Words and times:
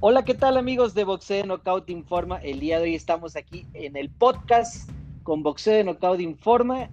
Hola, 0.00 0.24
¿qué 0.24 0.34
tal 0.34 0.56
amigos 0.56 0.94
de 0.94 1.02
Boxeo 1.02 1.38
de 1.38 1.42
Knockout 1.42 1.90
Informa? 1.90 2.36
El 2.36 2.60
día 2.60 2.78
de 2.78 2.84
hoy 2.84 2.94
estamos 2.94 3.34
aquí 3.34 3.66
en 3.74 3.96
el 3.96 4.08
podcast 4.08 4.88
con 5.24 5.42
Boxeo 5.42 5.74
de 5.74 5.82
Knockout 5.82 6.20
Informa 6.20 6.88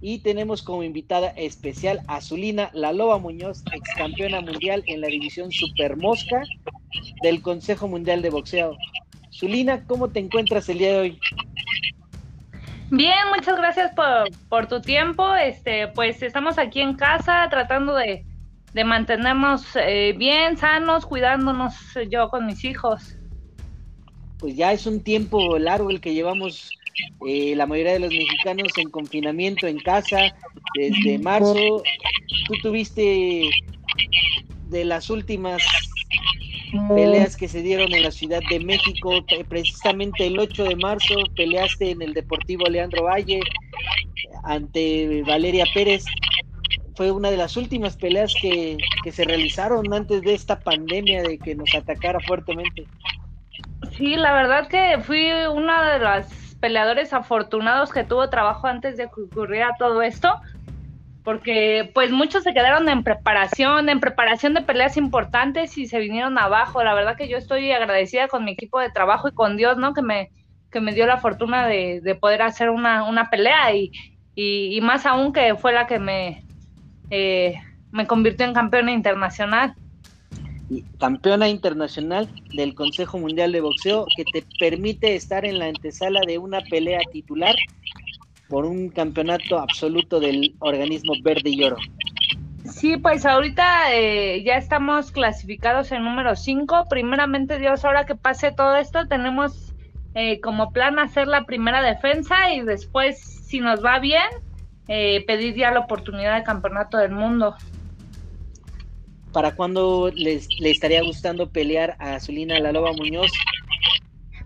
y 0.00 0.18
tenemos 0.18 0.60
como 0.60 0.82
invitada 0.82 1.28
especial 1.36 2.00
a 2.08 2.20
Zulina 2.20 2.68
La 2.72 2.92
Loba 2.92 3.18
Muñoz, 3.18 3.62
ex 3.72 3.88
campeona 3.96 4.40
mundial 4.40 4.82
en 4.88 5.00
la 5.00 5.06
división 5.06 5.52
Super 5.52 5.96
Mosca 5.96 6.42
del 7.22 7.40
Consejo 7.40 7.86
Mundial 7.86 8.20
de 8.20 8.30
Boxeo. 8.30 8.76
Zulina, 9.32 9.84
¿cómo 9.86 10.08
te 10.08 10.18
encuentras 10.18 10.68
el 10.68 10.78
día 10.78 10.90
de 10.90 10.98
hoy? 10.98 11.20
Bien, 12.90 13.14
muchas 13.32 13.56
gracias 13.58 13.92
por, 13.92 14.28
por 14.48 14.66
tu 14.66 14.80
tiempo. 14.80 15.36
Este, 15.36 15.86
pues 15.86 16.20
estamos 16.20 16.58
aquí 16.58 16.80
en 16.80 16.96
casa 16.96 17.46
tratando 17.48 17.94
de, 17.94 18.24
de 18.72 18.84
mantenernos 18.84 19.64
eh, 19.76 20.14
bien, 20.16 20.56
sanos, 20.56 21.06
cuidándonos 21.06 21.74
yo 22.08 22.28
con 22.28 22.46
mis 22.46 22.64
hijos. 22.64 23.16
Pues 24.38 24.56
ya 24.56 24.72
es 24.72 24.86
un 24.86 25.02
tiempo 25.02 25.58
largo 25.58 25.90
el 25.90 26.00
que 26.00 26.14
llevamos 26.14 26.70
eh, 27.26 27.54
la 27.56 27.66
mayoría 27.66 27.92
de 27.92 28.00
los 28.00 28.10
mexicanos 28.10 28.72
en 28.76 28.90
confinamiento 28.90 29.66
en 29.66 29.78
casa 29.78 30.34
desde 30.74 31.18
marzo. 31.18 31.82
Tú 32.46 32.54
tuviste 32.62 33.50
de 34.68 34.84
las 34.84 35.10
últimas 35.10 35.62
peleas 36.88 37.36
que 37.36 37.48
se 37.48 37.62
dieron 37.62 37.92
en 37.92 38.04
la 38.04 38.10
Ciudad 38.10 38.40
de 38.48 38.60
México, 38.60 39.24
precisamente 39.48 40.26
el 40.26 40.38
8 40.38 40.64
de 40.64 40.76
marzo 40.76 41.14
peleaste 41.36 41.90
en 41.90 42.02
el 42.02 42.14
Deportivo 42.14 42.64
Leandro 42.66 43.04
Valle 43.04 43.40
ante 44.44 45.22
Valeria 45.22 45.66
Pérez 45.74 46.04
fue 47.00 47.10
una 47.10 47.30
de 47.30 47.38
las 47.38 47.56
últimas 47.56 47.96
peleas 47.96 48.34
que, 48.42 48.76
se 49.10 49.24
realizaron 49.24 49.90
antes 49.90 50.20
de 50.20 50.34
esta 50.34 50.60
pandemia 50.60 51.22
de 51.22 51.38
que 51.38 51.54
nos 51.54 51.74
atacara 51.74 52.20
fuertemente. 52.20 52.86
Sí, 53.92 54.16
la 54.16 54.34
verdad 54.34 54.68
que 54.68 54.98
fui 55.02 55.30
una 55.50 55.94
de 55.94 55.98
las 55.98 56.56
peleadores 56.60 57.14
afortunados 57.14 57.90
que 57.90 58.04
tuvo 58.04 58.28
trabajo 58.28 58.66
antes 58.66 58.98
de 58.98 59.04
que 59.04 59.22
ocurriera 59.22 59.70
todo 59.78 60.02
esto, 60.02 60.42
porque 61.24 61.90
pues 61.94 62.10
muchos 62.10 62.44
se 62.44 62.52
quedaron 62.52 62.86
en 62.90 63.02
preparación, 63.02 63.88
en 63.88 63.98
preparación 63.98 64.52
de 64.52 64.60
peleas 64.60 64.98
importantes 64.98 65.78
y 65.78 65.86
se 65.86 66.00
vinieron 66.00 66.36
abajo. 66.36 66.84
La 66.84 66.92
verdad 66.92 67.16
que 67.16 67.28
yo 67.28 67.38
estoy 67.38 67.72
agradecida 67.72 68.28
con 68.28 68.44
mi 68.44 68.50
equipo 68.50 68.78
de 68.78 68.90
trabajo 68.90 69.26
y 69.26 69.32
con 69.32 69.56
Dios, 69.56 69.78
¿no? 69.78 69.94
Que 69.94 70.02
me, 70.02 70.32
que 70.70 70.82
me 70.82 70.92
dio 70.92 71.06
la 71.06 71.16
fortuna 71.16 71.66
de, 71.66 72.02
de 72.02 72.14
poder 72.14 72.42
hacer 72.42 72.68
una, 72.68 73.04
una 73.04 73.30
pelea 73.30 73.74
y, 73.74 73.90
y, 74.34 74.78
más 74.82 75.06
aún 75.06 75.32
que 75.32 75.54
fue 75.54 75.72
la 75.72 75.86
que 75.86 75.98
me, 75.98 76.44
eh, 77.10 77.54
me 77.92 78.06
convirtió 78.06 78.46
en 78.46 78.54
campeona 78.54 78.92
internacional. 78.92 79.74
campeona 80.98 81.48
internacional 81.48 82.28
del 82.54 82.74
Consejo 82.74 83.18
Mundial 83.18 83.52
de 83.52 83.60
Boxeo 83.60 84.06
que 84.16 84.24
te 84.32 84.46
permite 84.58 85.16
estar 85.16 85.44
en 85.44 85.58
la 85.58 85.66
antesala 85.66 86.20
de 86.26 86.38
una 86.38 86.60
pelea 86.60 87.00
titular 87.12 87.56
por 88.48 88.64
un 88.64 88.88
campeonato 88.90 89.58
absoluto 89.58 90.20
del 90.20 90.54
organismo 90.60 91.12
verde 91.22 91.50
y 91.50 91.64
oro. 91.64 91.76
Sí, 92.64 92.96
pues 92.96 93.26
ahorita 93.26 93.94
eh, 93.94 94.42
ya 94.44 94.56
estamos 94.56 95.10
clasificados 95.10 95.90
en 95.92 96.04
número 96.04 96.36
5. 96.36 96.86
Primeramente, 96.88 97.58
Dios, 97.58 97.84
ahora 97.84 98.06
que 98.06 98.14
pase 98.14 98.52
todo 98.52 98.76
esto, 98.76 99.06
tenemos 99.08 99.74
eh, 100.14 100.40
como 100.40 100.72
plan 100.72 100.98
hacer 100.98 101.26
la 101.26 101.44
primera 101.44 101.82
defensa 101.82 102.52
y 102.52 102.62
después, 102.62 103.18
si 103.20 103.60
nos 103.60 103.84
va 103.84 103.98
bien, 103.98 104.28
eh, 104.92 105.24
pedir 105.24 105.54
ya 105.54 105.70
la 105.70 105.78
oportunidad 105.78 106.36
de 106.36 106.42
campeonato 106.42 106.98
del 106.98 107.12
mundo. 107.12 107.54
¿Para 109.32 109.54
cuándo 109.54 110.10
les, 110.12 110.48
le 110.58 110.72
estaría 110.72 111.00
gustando 111.04 111.48
pelear 111.48 111.94
a 112.00 112.18
Zulina 112.18 112.58
La 112.58 112.72
Loba 112.72 112.92
Muñoz? 112.92 113.30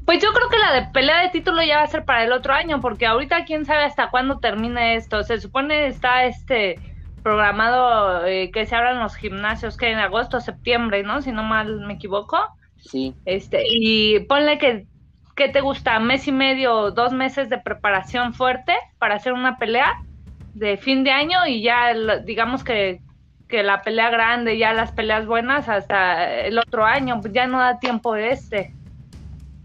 Pues 0.04 0.22
yo 0.22 0.34
creo 0.34 0.50
que 0.50 0.58
la 0.58 0.74
de 0.74 0.86
pelea 0.92 1.22
de 1.22 1.30
título 1.30 1.62
ya 1.62 1.78
va 1.78 1.84
a 1.84 1.86
ser 1.86 2.04
para 2.04 2.24
el 2.24 2.32
otro 2.32 2.52
año, 2.52 2.82
porque 2.82 3.06
ahorita 3.06 3.46
quién 3.46 3.64
sabe 3.64 3.84
hasta 3.84 4.10
cuándo 4.10 4.38
termine 4.38 4.96
esto. 4.96 5.22
Se 5.22 5.40
supone 5.40 5.86
está 5.86 6.26
este 6.26 6.78
programado 7.22 8.26
eh, 8.26 8.50
que 8.50 8.66
se 8.66 8.76
abran 8.76 9.00
los 9.00 9.16
gimnasios 9.16 9.78
que 9.78 9.90
en 9.90 9.98
agosto, 9.98 10.40
septiembre, 10.40 11.04
¿no? 11.04 11.22
Si 11.22 11.32
no 11.32 11.42
mal 11.42 11.80
me 11.86 11.94
equivoco. 11.94 12.36
Sí. 12.76 13.14
Este, 13.24 13.62
y 13.66 14.20
ponle 14.20 14.58
que 14.58 14.86
¿qué 15.36 15.48
te 15.48 15.62
gusta? 15.62 15.98
Mes 16.00 16.28
y 16.28 16.32
medio, 16.32 16.90
dos 16.90 17.14
meses 17.14 17.48
de 17.48 17.56
preparación 17.56 18.34
fuerte 18.34 18.74
para 18.98 19.14
hacer 19.14 19.32
una 19.32 19.56
pelea 19.56 19.94
de 20.54 20.76
fin 20.76 21.04
de 21.04 21.10
año 21.10 21.46
y 21.46 21.62
ya 21.62 21.92
digamos 22.24 22.64
que, 22.64 23.00
que 23.48 23.62
la 23.62 23.82
pelea 23.82 24.10
grande, 24.10 24.56
ya 24.56 24.72
las 24.72 24.92
peleas 24.92 25.26
buenas 25.26 25.68
hasta 25.68 26.40
el 26.40 26.58
otro 26.58 26.84
año, 26.84 27.20
pues 27.20 27.32
ya 27.32 27.46
no 27.46 27.58
da 27.58 27.78
tiempo 27.78 28.14
de 28.14 28.30
este. 28.30 28.74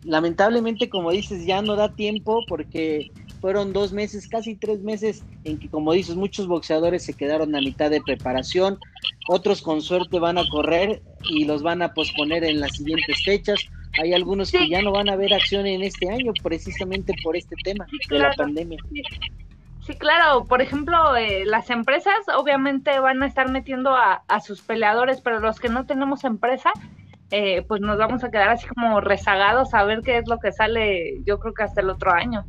Lamentablemente, 0.03 0.89
como 0.89 1.11
dices, 1.11 1.45
ya 1.45 1.61
no 1.61 1.75
da 1.75 1.94
tiempo 1.94 2.41
porque 2.47 3.11
fueron 3.41 3.72
dos 3.73 3.94
meses, 3.94 4.27
casi 4.27 4.55
tres 4.55 4.81
meses, 4.81 5.23
en 5.44 5.57
que, 5.59 5.69
como 5.69 5.94
dices, 5.94 6.16
muchos 6.16 6.47
boxeadores 6.47 7.03
se 7.03 7.13
quedaron 7.13 7.56
a 7.56 7.61
mitad 7.61 7.89
de 7.89 8.01
preparación, 8.01 8.79
otros 9.27 9.61
con 9.61 9.81
suerte 9.81 10.19
van 10.19 10.38
a 10.38 10.47
correr 10.50 11.01
y 11.29 11.45
los 11.45 11.63
van 11.63 11.81
a 11.81 11.94
posponer 11.94 12.44
en 12.44 12.59
las 12.59 12.75
siguientes 12.77 13.23
fechas. 13.23 13.59
Hay 14.01 14.13
algunos 14.13 14.51
que 14.51 14.67
ya 14.69 14.81
no 14.81 14.91
van 14.91 15.09
a 15.09 15.16
ver 15.16 15.33
acción 15.33 15.66
en 15.66 15.83
este 15.83 16.09
año 16.09 16.31
precisamente 16.44 17.13
por 17.23 17.35
este 17.35 17.56
tema 17.63 17.85
de 18.09 18.19
la 18.19 18.33
pandemia. 18.33 18.77
Sí, 18.91 19.01
claro, 19.95 20.45
por 20.45 20.61
ejemplo, 20.61 21.16
eh, 21.16 21.45
las 21.45 21.69
empresas 21.69 22.13
obviamente 22.35 23.00
van 23.00 23.23
a 23.23 23.27
estar 23.27 23.50
metiendo 23.50 23.95
a, 23.95 24.39
sus 24.41 24.61
peleadores, 24.61 25.22
pero 25.22 25.39
los 25.39 25.59
que 25.59 25.69
no 25.69 25.85
tenemos 25.85 26.23
empresa, 26.23 26.72
eh, 27.31 27.63
pues 27.67 27.81
nos 27.81 27.97
vamos 27.97 28.23
a 28.23 28.31
quedar 28.31 28.50
así 28.50 28.67
como 28.67 29.01
rezagados 29.01 29.73
a 29.73 29.83
ver 29.83 30.01
qué 30.01 30.17
es 30.17 30.27
lo 30.27 30.39
que 30.39 30.51
sale, 30.51 31.22
yo 31.25 31.39
creo 31.39 31.53
que 31.53 31.63
hasta 31.63 31.81
el 31.81 31.89
otro 31.89 32.11
año. 32.11 32.45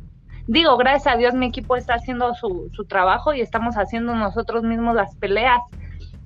Digo, 0.47 0.75
gracias 0.77 1.13
a 1.13 1.17
Dios 1.17 1.33
mi 1.33 1.47
equipo 1.47 1.75
está 1.75 1.93
haciendo 1.95 2.33
su, 2.33 2.69
su 2.73 2.85
trabajo 2.85 3.33
y 3.33 3.41
estamos 3.41 3.75
haciendo 3.75 4.15
nosotros 4.15 4.63
mismos 4.63 4.95
las 4.95 5.15
peleas, 5.15 5.61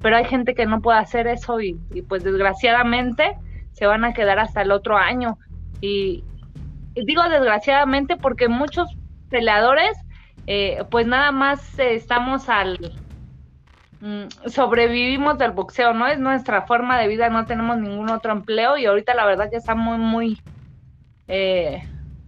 pero 0.01 0.17
hay 0.17 0.25
gente 0.25 0.55
que 0.55 0.65
no 0.65 0.81
puede 0.81 0.99
hacer 0.99 1.27
eso 1.27 1.59
y, 1.61 1.73
pues 2.07 2.23
desgraciadamente 2.23 3.37
se 3.73 3.85
van 3.85 4.05
a 4.05 4.13
quedar 4.13 4.39
hasta 4.39 4.61
el 4.61 4.71
otro 4.71 4.97
año. 4.97 5.37
Y 5.81 6.23
digo 6.93 7.23
desgraciadamente 7.29 8.15
porque 8.15 8.47
muchos 8.47 8.95
peleadores 9.29 9.97
eh, 10.47 10.83
pues 10.91 11.07
nada 11.07 11.31
más 11.31 11.79
estamos 11.79 12.49
al 12.49 12.77
mm, 14.01 14.49
sobrevivimos 14.49 15.37
del 15.37 15.51
boxeo, 15.51 15.93
¿no? 15.93 16.07
Es 16.07 16.19
nuestra 16.19 16.63
forma 16.63 16.99
de 16.99 17.07
vida, 17.07 17.29
no 17.29 17.45
tenemos 17.45 17.77
ningún 17.77 18.09
otro 18.09 18.31
empleo 18.31 18.77
y 18.77 18.85
ahorita 18.85 19.15
la 19.15 19.25
verdad 19.25 19.49
que 19.49 19.57
está 19.57 19.75
muy, 19.75 19.97
muy, 19.97 20.41
eh, 21.27 21.83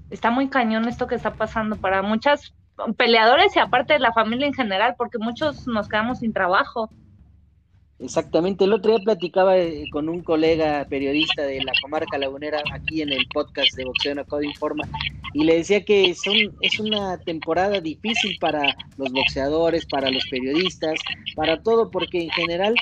está 0.10 0.32
muy 0.32 0.50
cañón 0.50 0.88
esto 0.88 1.08
que 1.08 1.16
está 1.16 1.36
pasando 1.36 1.76
para 1.76 2.02
muchas 2.02 2.54
peleadores 2.98 3.56
y 3.56 3.60
aparte 3.60 3.94
de 3.94 4.00
la 4.00 4.14
familia 4.14 4.48
en 4.48 4.54
general, 4.54 4.96
porque 4.98 5.18
muchos 5.18 5.68
nos 5.68 5.88
quedamos 5.88 6.20
sin 6.20 6.34
trabajo. 6.34 6.90
Exactamente, 8.00 8.66
el 8.66 8.74
otro 8.74 8.92
día 8.92 9.04
platicaba 9.04 9.58
eh, 9.58 9.86
con 9.92 10.08
un 10.08 10.22
colega 10.22 10.86
periodista 10.88 11.42
de 11.42 11.64
la 11.64 11.72
comarca 11.82 12.20
lagunera 12.20 12.62
aquí 12.72 13.02
en 13.02 13.12
el 13.12 13.26
podcast 13.28 13.76
de 13.76 13.86
Boxeo 13.86 14.14
No 14.14 14.24
Informa 14.44 14.88
y 15.34 15.44
le 15.44 15.58
decía 15.58 15.84
que 15.84 16.14
son, 16.14 16.36
es 16.62 16.80
una 16.80 17.18
temporada 17.18 17.82
difícil 17.82 18.38
para 18.40 18.76
los 18.98 19.12
boxeadores, 19.12 19.88
para 19.88 20.12
los 20.12 20.24
periodistas, 20.30 21.00
para 21.36 21.62
todo, 21.64 21.90
porque 21.90 22.22
en 22.22 22.30
general 22.30 22.76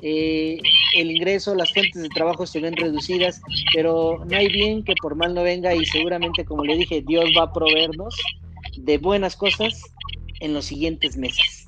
eh, 0.00 0.60
el 0.96 1.10
ingreso, 1.10 1.56
las 1.56 1.72
fuentes 1.72 2.00
de 2.00 2.08
trabajo 2.08 2.46
se 2.46 2.60
ven 2.60 2.76
reducidas, 2.76 3.42
pero 3.74 4.24
no 4.24 4.36
hay 4.36 4.48
bien 4.48 4.84
que 4.84 4.94
por 5.02 5.16
mal 5.16 5.34
no 5.34 5.42
venga 5.42 5.74
y 5.74 5.84
seguramente, 5.86 6.44
como 6.44 6.64
le 6.64 6.76
dije, 6.76 7.02
Dios 7.02 7.24
va 7.36 7.44
a 7.44 7.52
proveernos 7.52 8.14
de 8.76 8.98
buenas 8.98 9.34
cosas 9.34 9.82
en 10.40 10.54
los 10.54 10.66
siguientes 10.66 11.16
meses. 11.16 11.66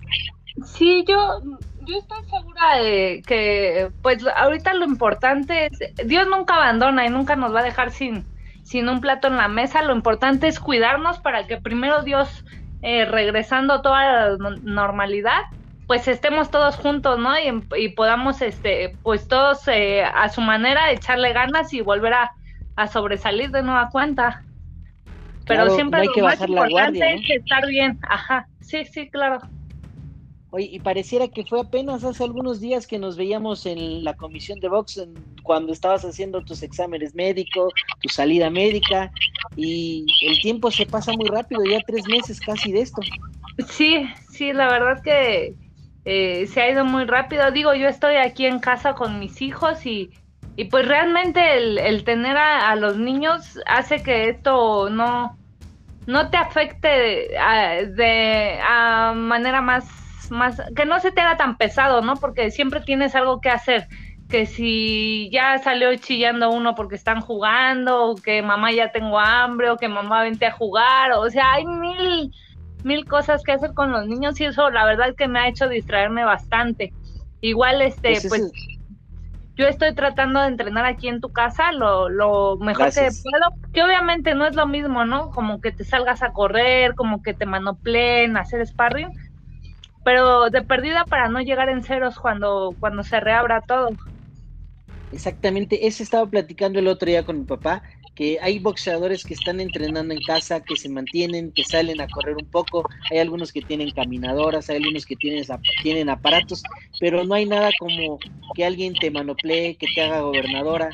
Sí, 0.76 1.04
yo 1.08 1.40
yo 1.86 1.98
estoy 1.98 2.24
segura 2.28 2.76
de 2.76 3.22
que, 3.26 3.90
pues 4.02 4.24
ahorita 4.36 4.74
lo 4.74 4.84
importante 4.84 5.66
es, 5.66 6.06
Dios 6.06 6.26
nunca 6.28 6.54
abandona 6.54 7.06
y 7.06 7.10
nunca 7.10 7.36
nos 7.36 7.54
va 7.54 7.60
a 7.60 7.64
dejar 7.64 7.90
sin, 7.90 8.24
sin 8.62 8.88
un 8.88 9.00
plato 9.00 9.28
en 9.28 9.36
la 9.36 9.48
mesa. 9.48 9.82
Lo 9.82 9.94
importante 9.94 10.48
es 10.48 10.60
cuidarnos 10.60 11.18
para 11.18 11.46
que 11.46 11.58
primero 11.58 12.02
Dios, 12.02 12.44
eh, 12.82 13.04
regresando 13.04 13.74
a 13.74 13.82
toda 13.82 14.28
la 14.36 14.36
normalidad, 14.62 15.42
pues 15.86 16.08
estemos 16.08 16.50
todos 16.50 16.76
juntos, 16.76 17.18
¿no? 17.18 17.32
Y, 17.76 17.88
podamos, 17.90 18.40
este, 18.42 18.96
pues 19.02 19.28
todos 19.28 19.68
eh, 19.68 20.02
a 20.02 20.28
su 20.30 20.40
manera 20.40 20.90
echarle 20.90 21.32
ganas 21.32 21.72
y 21.74 21.80
volver 21.82 22.14
a, 22.14 22.32
sobresalir 22.88 23.50
de 23.50 23.62
nueva 23.62 23.90
cuenta. 23.90 24.42
Pero 25.46 25.70
siempre 25.70 26.00
hay 26.00 26.08
lo 26.16 26.24
más 26.24 26.40
importante 26.40 27.14
es 27.14 27.30
estar 27.30 27.66
bien. 27.66 28.00
Ajá, 28.08 28.48
sí, 28.60 28.84
sí, 28.86 29.08
claro. 29.10 29.40
Oye, 30.54 30.68
y 30.70 30.78
pareciera 30.78 31.26
que 31.26 31.44
fue 31.44 31.62
apenas 31.62 32.04
hace 32.04 32.22
algunos 32.22 32.60
días 32.60 32.86
que 32.86 33.00
nos 33.00 33.16
veíamos 33.16 33.66
en 33.66 34.04
la 34.04 34.14
comisión 34.14 34.60
de 34.60 34.68
box 34.68 35.04
cuando 35.42 35.72
estabas 35.72 36.04
haciendo 36.04 36.44
tus 36.44 36.62
exámenes 36.62 37.12
médicos, 37.12 37.72
tu 38.00 38.08
salida 38.08 38.50
médica, 38.50 39.10
y 39.56 40.06
el 40.22 40.40
tiempo 40.40 40.70
se 40.70 40.86
pasa 40.86 41.10
muy 41.10 41.26
rápido, 41.26 41.64
ya 41.64 41.80
tres 41.84 42.06
meses 42.06 42.38
casi 42.38 42.70
de 42.70 42.82
esto. 42.82 43.02
Sí, 43.68 44.08
sí, 44.30 44.52
la 44.52 44.68
verdad 44.68 45.02
que 45.02 45.56
eh, 46.04 46.46
se 46.46 46.60
ha 46.60 46.70
ido 46.70 46.84
muy 46.84 47.04
rápido. 47.04 47.50
Digo, 47.50 47.74
yo 47.74 47.88
estoy 47.88 48.14
aquí 48.14 48.46
en 48.46 48.60
casa 48.60 48.94
con 48.94 49.18
mis 49.18 49.42
hijos 49.42 49.84
y, 49.84 50.12
y 50.54 50.66
pues 50.66 50.86
realmente 50.86 51.56
el, 51.56 52.04
tener 52.04 52.36
a, 52.36 52.76
los 52.76 52.96
niños 52.96 53.58
hace 53.66 54.04
que 54.04 54.28
esto 54.28 54.88
no, 54.88 55.36
no 56.06 56.30
te 56.30 56.36
afecte 56.36 57.36
a, 57.38 57.82
de 57.82 58.60
a 58.62 59.14
manera 59.16 59.60
más, 59.60 60.03
más, 60.34 60.60
que 60.76 60.84
no 60.84 61.00
se 61.00 61.10
te 61.10 61.20
haga 61.20 61.36
tan 61.36 61.56
pesado, 61.56 62.02
¿no? 62.02 62.16
Porque 62.16 62.50
siempre 62.50 62.80
tienes 62.80 63.14
algo 63.14 63.40
que 63.40 63.50
hacer. 63.50 63.88
Que 64.28 64.46
si 64.46 65.30
ya 65.30 65.58
salió 65.58 65.94
chillando 65.96 66.50
uno 66.50 66.74
porque 66.74 66.96
están 66.96 67.20
jugando, 67.20 68.10
o 68.10 68.14
que 68.16 68.42
mamá 68.42 68.72
ya 68.72 68.90
tengo 68.90 69.18
hambre, 69.18 69.70
o 69.70 69.76
que 69.76 69.88
mamá 69.88 70.22
vente 70.22 70.46
a 70.46 70.52
jugar, 70.52 71.12
o 71.12 71.28
sea, 71.30 71.52
hay 71.52 71.66
mil, 71.66 72.32
mil 72.82 73.06
cosas 73.06 73.42
que 73.42 73.52
hacer 73.52 73.74
con 73.74 73.92
los 73.92 74.06
niños 74.06 74.40
y 74.40 74.44
eso 74.44 74.70
la 74.70 74.84
verdad 74.84 75.10
es 75.10 75.16
que 75.16 75.28
me 75.28 75.40
ha 75.40 75.48
hecho 75.48 75.68
distraerme 75.68 76.24
bastante. 76.24 76.92
Igual, 77.40 77.82
este, 77.82 78.12
pues, 78.12 78.28
pues 78.28 78.52
yo 79.56 79.66
estoy 79.66 79.94
tratando 79.94 80.40
de 80.40 80.48
entrenar 80.48 80.84
aquí 80.84 81.08
en 81.08 81.20
tu 81.20 81.32
casa 81.32 81.72
lo, 81.72 82.08
lo 82.08 82.56
mejor 82.56 82.92
que 82.92 83.08
puedo, 83.22 83.72
que 83.72 83.82
obviamente 83.82 84.34
no 84.34 84.46
es 84.46 84.56
lo 84.56 84.66
mismo, 84.66 85.04
¿no? 85.04 85.30
Como 85.30 85.60
que 85.60 85.70
te 85.70 85.84
salgas 85.84 86.22
a 86.22 86.32
correr, 86.32 86.94
como 86.94 87.22
que 87.22 87.34
te 87.34 87.46
manoplen, 87.46 88.36
hacer 88.36 88.66
sparring, 88.66 89.10
pero 90.04 90.50
de 90.50 90.62
perdida 90.62 91.04
para 91.06 91.28
no 91.28 91.40
llegar 91.40 91.68
en 91.68 91.82
ceros 91.82 92.18
cuando, 92.18 92.76
cuando 92.78 93.02
se 93.02 93.18
reabra 93.20 93.62
todo. 93.62 93.88
Exactamente, 95.10 95.86
ese 95.86 96.02
estaba 96.02 96.28
platicando 96.28 96.78
el 96.78 96.88
otro 96.88 97.08
día 97.08 97.24
con 97.24 97.38
mi 97.38 97.44
papá, 97.44 97.82
que 98.14 98.38
hay 98.40 98.58
boxeadores 98.58 99.24
que 99.24 99.34
están 99.34 99.60
entrenando 99.60 100.12
en 100.12 100.20
casa, 100.20 100.60
que 100.60 100.76
se 100.76 100.88
mantienen, 100.88 101.52
que 101.52 101.64
salen 101.64 102.00
a 102.00 102.08
correr 102.08 102.36
un 102.36 102.46
poco, 102.46 102.88
hay 103.10 103.18
algunos 103.18 103.52
que 103.52 103.62
tienen 103.62 103.90
caminadoras, 103.90 104.68
hay 104.70 104.76
algunos 104.76 105.06
que 105.06 105.16
tienen, 105.16 105.44
tienen 105.82 106.08
aparatos, 106.08 106.62
pero 107.00 107.24
no 107.24 107.34
hay 107.34 107.46
nada 107.46 107.70
como 107.78 108.18
que 108.54 108.64
alguien 108.64 108.94
te 108.94 109.10
manoplee, 109.10 109.76
que 109.76 109.86
te 109.94 110.02
haga 110.02 110.20
gobernadora. 110.20 110.90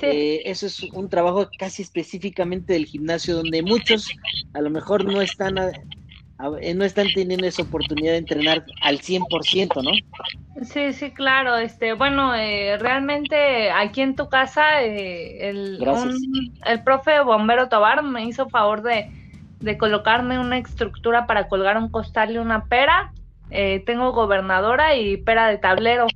Eh, 0.00 0.42
eso 0.46 0.66
es 0.66 0.82
un 0.82 1.08
trabajo 1.08 1.48
casi 1.58 1.82
específicamente 1.82 2.72
del 2.72 2.86
gimnasio 2.86 3.36
donde 3.36 3.62
muchos 3.62 4.08
a 4.54 4.60
lo 4.60 4.70
mejor 4.70 5.04
no 5.04 5.20
están 5.20 5.58
eh, 5.58 5.72
no 6.38 6.84
están 6.84 7.06
teniendo 7.14 7.46
esa 7.46 7.62
oportunidad 7.62 8.12
de 8.12 8.18
entrenar 8.18 8.64
al 8.80 8.98
100%, 8.98 9.82
¿no? 9.82 9.90
Sí, 10.64 10.92
sí, 10.92 11.10
claro. 11.10 11.56
Este, 11.56 11.92
bueno, 11.92 12.34
eh, 12.34 12.76
realmente 12.78 13.70
aquí 13.70 14.00
en 14.00 14.16
tu 14.16 14.28
casa 14.28 14.82
eh, 14.82 15.48
el, 15.48 15.78
el 16.66 16.82
profe 16.82 17.20
Bombero 17.20 17.68
Tobar 17.68 18.02
me 18.02 18.24
hizo 18.24 18.48
favor 18.48 18.82
de, 18.82 19.10
de, 19.60 19.78
colocarme 19.78 20.38
una 20.38 20.58
estructura 20.58 21.26
para 21.26 21.48
colgar 21.48 21.76
un 21.76 21.88
costal 21.88 22.32
y 22.32 22.38
una 22.38 22.64
pera. 22.64 23.12
tengo 23.50 24.12
gobernadora 24.12 24.96
y 24.96 25.16
pera 25.18 25.48
de 25.48 25.58
tablero. 25.58 26.06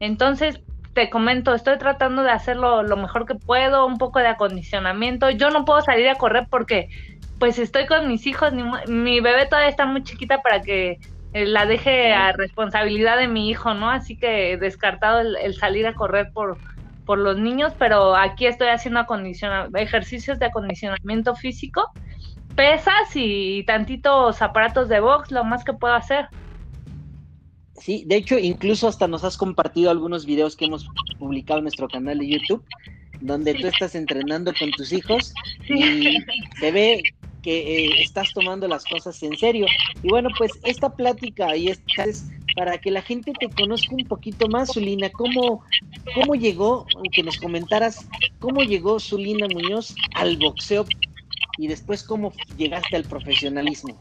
Entonces, 0.00 0.60
te 0.96 1.10
comento, 1.10 1.54
estoy 1.54 1.76
tratando 1.76 2.22
de 2.22 2.30
hacerlo 2.30 2.82
lo 2.82 2.96
mejor 2.96 3.26
que 3.26 3.34
puedo, 3.34 3.84
un 3.84 3.98
poco 3.98 4.18
de 4.18 4.28
acondicionamiento. 4.28 5.28
Yo 5.28 5.50
no 5.50 5.66
puedo 5.66 5.82
salir 5.82 6.08
a 6.08 6.14
correr 6.14 6.46
porque 6.50 6.88
pues 7.38 7.58
estoy 7.58 7.86
con 7.86 8.08
mis 8.08 8.26
hijos, 8.26 8.52
mi, 8.88 9.20
bebé 9.20 9.46
todavía 9.46 9.68
está 9.68 9.86
muy 9.86 10.02
chiquita 10.02 10.42
para 10.42 10.62
que 10.62 10.98
eh, 11.32 11.46
la 11.46 11.66
deje 11.66 12.12
a 12.12 12.32
responsabilidad 12.32 13.18
de 13.18 13.28
mi 13.28 13.50
hijo, 13.50 13.74
¿no? 13.74 13.90
Así 13.90 14.16
que 14.16 14.56
descartado 14.56 15.20
el, 15.20 15.54
salir 15.54 15.86
a 15.86 15.94
correr 15.94 16.30
por, 16.32 16.56
por 17.04 17.18
los 17.18 17.38
niños, 17.38 17.72
pero 17.78 18.16
aquí 18.16 18.46
estoy 18.46 18.68
haciendo 18.68 19.04
ejercicios 19.74 20.38
de 20.38 20.46
acondicionamiento 20.46 21.34
físico, 21.34 21.90
pesas 22.54 23.10
y 23.14 23.64
tantitos 23.64 24.40
aparatos 24.40 24.88
de 24.88 25.00
box, 25.00 25.30
lo 25.30 25.44
más 25.44 25.62
que 25.62 25.74
puedo 25.74 25.94
hacer. 25.94 26.28
Sí, 27.78 28.04
de 28.06 28.16
hecho, 28.16 28.38
incluso 28.38 28.88
hasta 28.88 29.06
nos 29.06 29.22
has 29.24 29.36
compartido 29.36 29.90
algunos 29.90 30.24
videos 30.24 30.56
que 30.56 30.64
hemos 30.64 30.88
publicado 31.18 31.58
en 31.58 31.64
nuestro 31.64 31.88
canal 31.88 32.18
de 32.18 32.28
YouTube, 32.28 32.64
donde 33.20 33.54
tú 33.54 33.66
estás 33.66 33.94
entrenando 33.94 34.52
con 34.58 34.70
tus 34.72 34.92
hijos 34.92 35.34
y 35.68 36.18
se 36.58 36.72
ve 36.72 37.02
que 37.46 37.58
eh, 37.60 38.02
estás 38.02 38.32
tomando 38.34 38.66
las 38.66 38.84
cosas 38.84 39.22
en 39.22 39.38
serio. 39.38 39.66
Y 40.02 40.08
bueno, 40.08 40.30
pues 40.36 40.50
esta 40.64 40.90
plática 40.90 41.56
y 41.56 41.68
esta 41.68 42.02
es 42.02 42.26
para 42.56 42.76
que 42.78 42.90
la 42.90 43.02
gente 43.02 43.32
te 43.38 43.48
conozca 43.48 43.94
un 43.94 44.04
poquito 44.04 44.48
más, 44.48 44.72
Zulina, 44.72 45.10
¿cómo, 45.10 45.62
cómo 46.12 46.34
llegó, 46.34 46.88
que 47.12 47.22
nos 47.22 47.36
comentaras, 47.36 48.08
cómo 48.40 48.62
llegó 48.62 48.98
Zulina 48.98 49.46
Muñoz 49.46 49.94
al 50.16 50.38
boxeo 50.38 50.86
y 51.56 51.68
después 51.68 52.02
cómo 52.02 52.32
llegaste 52.56 52.96
al 52.96 53.04
profesionalismo? 53.04 53.96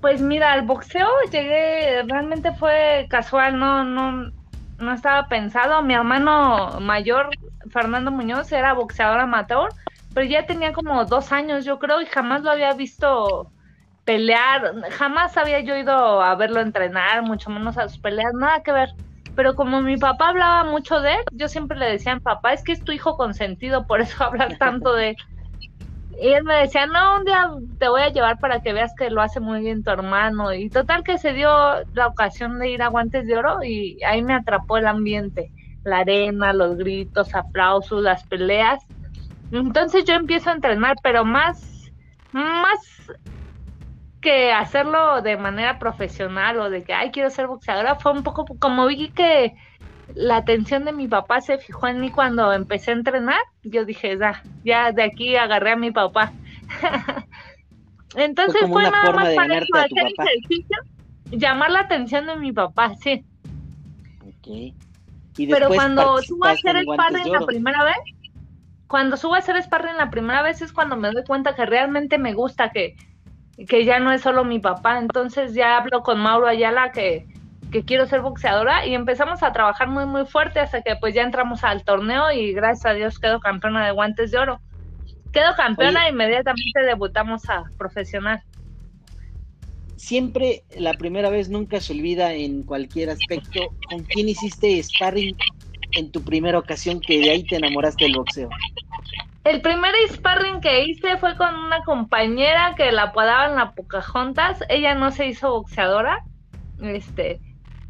Pues 0.00 0.22
mira, 0.22 0.54
al 0.54 0.62
boxeo 0.62 1.10
llegué, 1.30 2.02
realmente 2.04 2.54
fue 2.54 3.06
casual, 3.10 3.58
no, 3.58 3.84
no, 3.84 4.32
no 4.78 4.94
estaba 4.94 5.28
pensado. 5.28 5.82
Mi 5.82 5.92
hermano 5.92 6.80
mayor, 6.80 7.28
Fernando 7.70 8.10
Muñoz, 8.10 8.50
era 8.50 8.72
boxeador 8.72 9.20
amateur 9.20 9.68
pero 10.14 10.26
ya 10.26 10.46
tenía 10.46 10.72
como 10.72 11.04
dos 11.04 11.32
años, 11.32 11.64
yo 11.64 11.78
creo, 11.78 12.00
y 12.00 12.06
jamás 12.06 12.42
lo 12.42 12.50
había 12.50 12.72
visto 12.74 13.50
pelear, 14.04 14.90
jamás 14.90 15.36
había 15.36 15.60
yo 15.60 15.76
ido 15.76 16.20
a 16.20 16.34
verlo 16.34 16.60
entrenar, 16.60 17.22
mucho 17.22 17.50
menos 17.50 17.78
a 17.78 17.88
sus 17.88 17.98
peleas, 17.98 18.32
nada 18.34 18.62
que 18.62 18.72
ver. 18.72 18.90
Pero 19.36 19.54
como 19.54 19.80
mi 19.80 19.96
papá 19.96 20.30
hablaba 20.30 20.64
mucho 20.64 21.00
de 21.00 21.12
él, 21.12 21.20
yo 21.32 21.48
siempre 21.48 21.78
le 21.78 21.86
decía, 21.86 22.18
papá, 22.18 22.52
es 22.52 22.64
que 22.64 22.72
es 22.72 22.84
tu 22.84 22.92
hijo 22.92 23.16
consentido, 23.16 23.86
por 23.86 24.00
eso 24.00 24.24
hablar 24.24 24.58
tanto 24.58 24.94
de 24.94 25.10
él. 25.10 25.16
Y 26.20 26.32
él 26.32 26.44
me 26.44 26.54
decía, 26.54 26.86
no, 26.86 27.16
un 27.16 27.24
día 27.24 27.48
te 27.78 27.88
voy 27.88 28.02
a 28.02 28.10
llevar 28.10 28.38
para 28.38 28.60
que 28.60 28.74
veas 28.74 28.92
que 28.94 29.08
lo 29.08 29.22
hace 29.22 29.40
muy 29.40 29.60
bien 29.60 29.82
tu 29.82 29.90
hermano. 29.90 30.52
Y 30.52 30.68
total 30.68 31.02
que 31.02 31.16
se 31.16 31.32
dio 31.32 31.50
la 31.94 32.08
ocasión 32.08 32.58
de 32.58 32.68
ir 32.68 32.82
a 32.82 32.88
Guantes 32.88 33.26
de 33.26 33.38
Oro 33.38 33.62
y 33.62 34.02
ahí 34.02 34.22
me 34.22 34.34
atrapó 34.34 34.76
el 34.76 34.86
ambiente, 34.86 35.50
la 35.84 36.00
arena, 36.00 36.52
los 36.52 36.76
gritos, 36.76 37.34
aplausos, 37.34 38.02
las 38.02 38.24
peleas. 38.24 38.84
Entonces 39.52 40.04
yo 40.04 40.14
empiezo 40.14 40.50
a 40.50 40.54
entrenar, 40.54 40.96
pero 41.02 41.24
más, 41.24 41.90
más 42.32 43.10
que 44.20 44.52
hacerlo 44.52 45.22
de 45.22 45.36
manera 45.36 45.78
profesional 45.78 46.60
o 46.60 46.70
de 46.70 46.84
que, 46.84 46.92
ay, 46.92 47.10
quiero 47.10 47.30
ser 47.30 47.46
boxeadora, 47.46 47.96
fue 47.96 48.12
un 48.12 48.22
poco 48.22 48.44
como 48.58 48.86
vi 48.86 49.08
que 49.10 49.54
la 50.14 50.36
atención 50.36 50.84
de 50.84 50.92
mi 50.92 51.08
papá 51.08 51.40
se 51.40 51.58
fijó 51.58 51.88
en 51.88 52.00
mí 52.00 52.10
cuando 52.10 52.52
empecé 52.52 52.90
a 52.90 52.94
entrenar, 52.94 53.40
yo 53.62 53.84
dije, 53.84 54.18
ya, 54.18 54.42
ya 54.64 54.92
de 54.92 55.02
aquí 55.02 55.36
agarré 55.36 55.72
a 55.72 55.76
mi 55.76 55.90
papá. 55.90 56.32
Entonces 58.16 58.62
fue, 58.68 58.82
nada 58.82 59.12
más 59.12 59.34
para 59.34 59.54
hacer 59.54 60.06
ejercicio, 60.18 60.78
llamar 61.30 61.70
la 61.70 61.80
atención 61.80 62.26
de 62.26 62.36
mi 62.36 62.52
papá, 62.52 62.94
sí. 62.96 63.24
Pero 65.36 65.68
cuando 65.68 66.20
tú 66.26 66.38
vas 66.38 66.50
a 66.50 66.52
hacer 66.54 66.76
el 66.76 66.86
padre 66.86 67.24
la 67.26 67.46
primera 67.46 67.84
vez, 67.84 67.96
cuando 68.90 69.16
subo 69.16 69.36
a 69.36 69.38
hacer 69.38 69.62
sparring 69.62 69.96
la 69.96 70.10
primera 70.10 70.42
vez 70.42 70.60
es 70.62 70.72
cuando 70.72 70.96
me 70.96 71.12
doy 71.12 71.22
cuenta 71.22 71.54
que 71.54 71.64
realmente 71.64 72.18
me 72.18 72.34
gusta, 72.34 72.70
que, 72.70 72.96
que 73.68 73.84
ya 73.84 74.00
no 74.00 74.10
es 74.10 74.20
solo 74.20 74.44
mi 74.44 74.58
papá. 74.58 74.98
Entonces 74.98 75.54
ya 75.54 75.76
hablo 75.76 76.02
con 76.02 76.18
Mauro 76.18 76.48
Ayala 76.48 76.90
que, 76.90 77.28
que 77.70 77.84
quiero 77.84 78.06
ser 78.06 78.20
boxeadora 78.20 78.84
y 78.86 78.96
empezamos 78.96 79.44
a 79.44 79.52
trabajar 79.52 79.88
muy 79.88 80.06
muy 80.06 80.26
fuerte 80.26 80.58
hasta 80.58 80.82
que 80.82 80.96
pues 80.96 81.14
ya 81.14 81.22
entramos 81.22 81.62
al 81.62 81.84
torneo 81.84 82.32
y 82.32 82.52
gracias 82.52 82.86
a 82.86 82.94
Dios 82.94 83.20
quedo 83.20 83.38
campeona 83.38 83.86
de 83.86 83.92
guantes 83.92 84.32
de 84.32 84.38
oro. 84.38 84.60
Quedo 85.32 85.54
campeona 85.56 86.08
e 86.08 86.10
inmediatamente 86.10 86.82
debutamos 86.84 87.48
a 87.48 87.62
profesional. 87.78 88.42
Siempre 89.94 90.64
la 90.76 90.94
primera 90.94 91.30
vez 91.30 91.48
nunca 91.48 91.78
se 91.78 91.92
olvida 91.92 92.34
en 92.34 92.64
cualquier 92.64 93.10
aspecto. 93.10 93.68
¿Con 93.88 94.02
quién 94.02 94.28
hiciste 94.28 94.82
sparring 94.82 95.36
en 95.92 96.10
tu 96.10 96.22
primera 96.22 96.58
ocasión 96.58 97.00
que 97.00 97.20
de 97.20 97.30
ahí 97.30 97.44
te 97.44 97.56
enamoraste 97.56 98.04
del 98.04 98.16
boxeo? 98.16 98.48
El 99.44 99.62
primer 99.62 99.94
sparring 100.10 100.60
que 100.60 100.84
hice 100.84 101.16
fue 101.18 101.36
con 101.36 101.54
una 101.54 101.82
compañera 101.84 102.74
que 102.76 102.92
la 102.92 103.04
apodaban 103.04 103.56
la 103.56 103.72
Pocahontas. 103.74 104.62
Ella 104.68 104.94
no 104.94 105.10
se 105.12 105.26
hizo 105.26 105.50
boxeadora. 105.50 106.18
Este, 106.78 107.40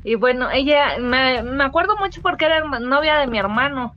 y 0.02 0.14
bueno, 0.16 0.50
ella, 0.50 0.98
me, 0.98 1.42
me 1.42 1.64
acuerdo 1.64 1.96
mucho 1.98 2.20
porque 2.22 2.46
era 2.46 2.62
novia 2.80 3.16
de 3.18 3.26
mi 3.26 3.38
hermano. 3.38 3.96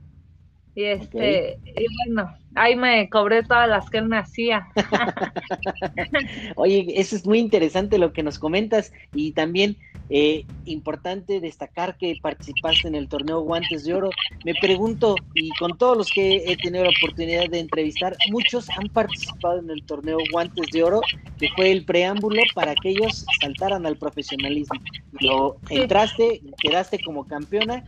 Y 0.76 0.84
este, 0.84 1.58
y 1.64 1.86
bueno, 2.04 2.34
ahí 2.56 2.74
me 2.74 3.08
cobré 3.08 3.44
todas 3.44 3.68
las 3.68 3.88
que 3.90 3.98
él 3.98 4.08
me 4.08 4.18
hacía. 4.18 4.66
Oye, 6.56 6.86
eso 6.96 7.14
es 7.14 7.24
muy 7.24 7.38
interesante 7.38 7.96
lo 7.98 8.12
que 8.12 8.24
nos 8.24 8.40
comentas 8.40 8.92
y 9.14 9.32
también 9.32 9.76
eh, 10.10 10.44
importante 10.66 11.40
destacar 11.40 11.96
que 11.96 12.16
participaste 12.20 12.88
en 12.88 12.96
el 12.96 13.08
torneo 13.08 13.40
Guantes 13.40 13.84
de 13.84 13.94
Oro. 13.94 14.10
Me 14.44 14.54
pregunto, 14.54 15.14
y 15.34 15.48
con 15.60 15.78
todos 15.78 15.96
los 15.96 16.10
que 16.10 16.42
he 16.46 16.56
tenido 16.56 16.84
la 16.84 16.90
oportunidad 16.90 17.48
de 17.48 17.60
entrevistar, 17.60 18.16
muchos 18.30 18.68
han 18.70 18.88
participado 18.88 19.60
en 19.60 19.70
el 19.70 19.82
torneo 19.84 20.18
Guantes 20.30 20.66
de 20.72 20.82
Oro, 20.82 21.00
que 21.38 21.48
fue 21.56 21.70
el 21.70 21.84
preámbulo 21.84 22.42
para 22.54 22.74
que 22.74 22.90
ellos 22.90 23.24
saltaran 23.40 23.86
al 23.86 23.96
profesionalismo. 23.96 24.78
Lo 25.20 25.56
entraste, 25.70 26.42
quedaste 26.60 26.98
como 26.98 27.26
campeona 27.26 27.84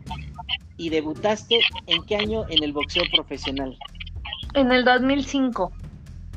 y 0.76 0.90
debutaste 0.90 1.60
en 1.86 2.02
qué 2.04 2.16
año 2.16 2.44
en 2.48 2.62
el 2.62 2.72
boxeo 2.72 3.04
profesional? 3.14 3.76
En 4.54 4.72
el 4.72 4.84
2005. 4.84 5.72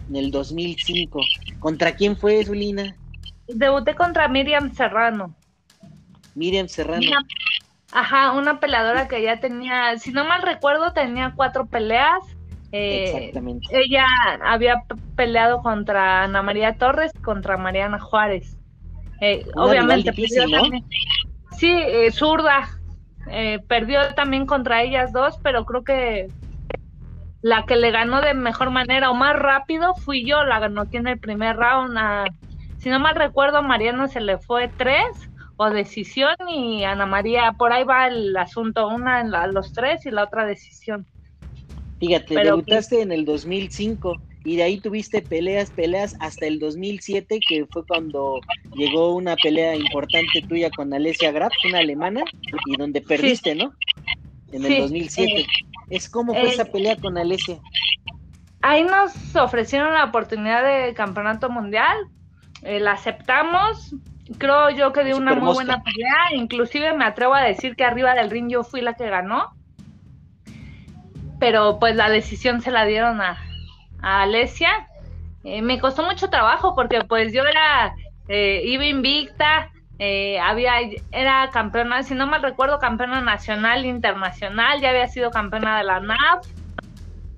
En 0.09 0.15
el 0.15 0.31
2005. 0.31 1.19
¿Contra 1.59 1.95
quién 1.95 2.15
fue, 2.15 2.43
Zulina? 2.43 2.95
Debuté 3.47 3.95
contra 3.95 4.27
Miriam 4.27 4.73
Serrano. 4.73 5.35
Miriam 6.35 6.67
Serrano. 6.67 7.11
Ajá, 7.91 8.33
una 8.33 8.59
peleadora 8.59 9.07
que 9.07 9.21
ya 9.21 9.39
tenía, 9.39 9.97
si 9.97 10.11
no 10.11 10.23
mal 10.23 10.43
recuerdo, 10.43 10.93
tenía 10.93 11.33
cuatro 11.35 11.65
peleas. 11.65 12.23
Eh, 12.71 13.15
Exactamente. 13.15 13.67
Ella 13.71 14.05
había 14.45 14.83
peleado 15.15 15.61
contra 15.63 16.23
Ana 16.23 16.43
María 16.43 16.77
Torres, 16.77 17.11
contra 17.23 17.57
Mariana 17.57 17.99
Juárez. 17.99 18.57
Eh, 19.21 19.43
obviamente, 19.55 20.11
difícil, 20.11 20.49
¿no? 20.51 20.61
Sí, 21.57 21.71
eh, 21.71 22.11
zurda. 22.11 22.78
Eh, 23.31 23.59
perdió 23.67 24.13
también 24.15 24.45
contra 24.45 24.81
ellas 24.81 25.11
dos, 25.13 25.39
pero 25.43 25.65
creo 25.65 25.83
que 25.83 26.27
la 27.41 27.65
que 27.65 27.75
le 27.75 27.91
ganó 27.91 28.21
de 28.21 28.33
mejor 28.33 28.69
manera 28.71 29.11
o 29.11 29.15
más 29.15 29.35
rápido 29.37 29.93
fui 29.95 30.25
yo, 30.25 30.43
la 30.43 30.59
ganó 30.59 30.81
aquí 30.81 30.97
en 30.97 31.07
el 31.07 31.19
primer 31.19 31.55
round. 31.55 31.97
si 32.77 32.89
no 32.89 32.99
mal 32.99 33.15
recuerdo, 33.15 33.61
Mariana 33.61 34.07
se 34.07 34.19
le 34.19 34.37
fue 34.37 34.71
tres 34.77 35.05
o 35.57 35.69
decisión 35.69 36.35
y 36.47 36.83
Ana 36.83 37.05
María, 37.05 37.53
por 37.57 37.71
ahí 37.71 37.83
va 37.83 38.07
el 38.07 38.35
asunto, 38.35 38.87
una 38.87 39.21
en 39.21 39.31
los 39.53 39.73
tres 39.73 40.05
y 40.05 40.11
la 40.11 40.23
otra 40.23 40.45
decisión. 40.45 41.05
Fíjate, 41.99 42.35
debutaste 42.35 43.01
en 43.01 43.11
el 43.11 43.25
2005 43.25 44.21
y 44.45 44.55
de 44.55 44.63
ahí 44.63 44.79
tuviste 44.79 45.21
peleas, 45.21 45.69
peleas 45.71 46.15
hasta 46.19 46.45
el 46.45 46.59
2007, 46.59 47.39
que 47.47 47.65
fue 47.65 47.85
cuando 47.85 48.39
llegó 48.75 49.13
una 49.13 49.35
pelea 49.35 49.75
importante 49.75 50.41
tuya 50.47 50.69
con 50.69 50.93
Alessia 50.93 51.31
Graf, 51.31 51.51
una 51.67 51.79
alemana, 51.79 52.23
y 52.65 52.77
donde 52.77 53.01
perdiste, 53.01 53.55
¿no? 53.55 53.73
En 54.51 54.65
el 54.65 54.81
2007. 54.81 55.41
Eh, 55.41 55.45
es 55.89 56.09
como 56.09 56.33
fue 56.33 56.49
esa 56.49 56.63
eh, 56.63 56.69
pelea 56.71 56.95
con 56.95 57.17
Alessia. 57.17 57.59
Ahí 58.61 58.83
nos 58.83 59.35
ofrecieron 59.35 59.93
la 59.93 60.05
oportunidad 60.05 60.63
de 60.63 60.93
campeonato 60.93 61.49
mundial, 61.49 61.97
eh, 62.61 62.79
la 62.79 62.93
aceptamos, 62.93 63.93
creo 64.37 64.69
yo 64.69 64.93
que 64.93 65.03
dio 65.03 65.17
una 65.17 65.35
muy 65.35 65.53
buena 65.53 65.83
pelea, 65.83 66.33
inclusive 66.35 66.93
me 66.93 67.05
atrevo 67.05 67.35
a 67.35 67.41
decir 67.41 67.75
que 67.75 67.83
arriba 67.83 68.13
del 68.13 68.29
ring 68.29 68.49
yo 68.49 68.63
fui 68.63 68.81
la 68.81 68.93
que 68.93 69.09
ganó, 69.09 69.53
pero 71.39 71.79
pues 71.79 71.95
la 71.95 72.09
decisión 72.09 72.61
se 72.61 72.71
la 72.71 72.85
dieron 72.85 73.21
a, 73.21 73.48
a 74.01 74.23
Alesia. 74.23 74.87
Eh, 75.43 75.61
me 75.61 75.79
costó 75.79 76.03
mucho 76.03 76.29
trabajo 76.29 76.75
porque 76.75 77.03
pues 77.03 77.33
yo 77.33 77.43
era, 77.43 77.95
eh, 78.27 78.61
iba 78.65 78.85
invicta, 78.85 79.71
eh, 79.97 80.39
había, 80.39 80.73
era 81.11 81.49
campeona, 81.51 82.03
si 82.03 82.13
no 82.13 82.27
mal 82.27 82.41
recuerdo, 82.41 82.79
campeona 82.79 83.21
nacional, 83.21 83.85
internacional, 83.85 84.81
ya 84.81 84.89
había 84.89 85.07
sido 85.07 85.31
campeona 85.31 85.77
de 85.77 85.83
la 85.83 85.99
NAF. 85.99 86.45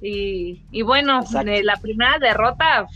Y, 0.01 0.63
y 0.71 0.81
bueno, 0.81 1.21
la 1.43 1.75
primera 1.75 2.17
derrota, 2.17 2.87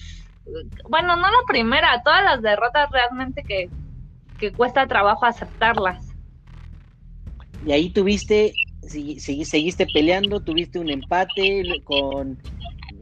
bueno, 0.90 1.16
no 1.16 1.28
la 1.28 1.44
primera, 1.48 2.02
todas 2.04 2.24
las 2.24 2.42
derrotas 2.42 2.90
realmente 2.90 3.44
que, 3.44 3.70
que 4.40 4.52
cuesta 4.52 4.88
trabajo 4.88 5.26
aceptarlas. 5.26 6.16
Y 7.66 7.72
ahí 7.72 7.90
tuviste, 7.90 8.54
seguiste 8.82 9.88
peleando, 9.94 10.40
tuviste 10.40 10.80
un 10.80 10.90
empate 10.90 11.82
con 11.84 12.38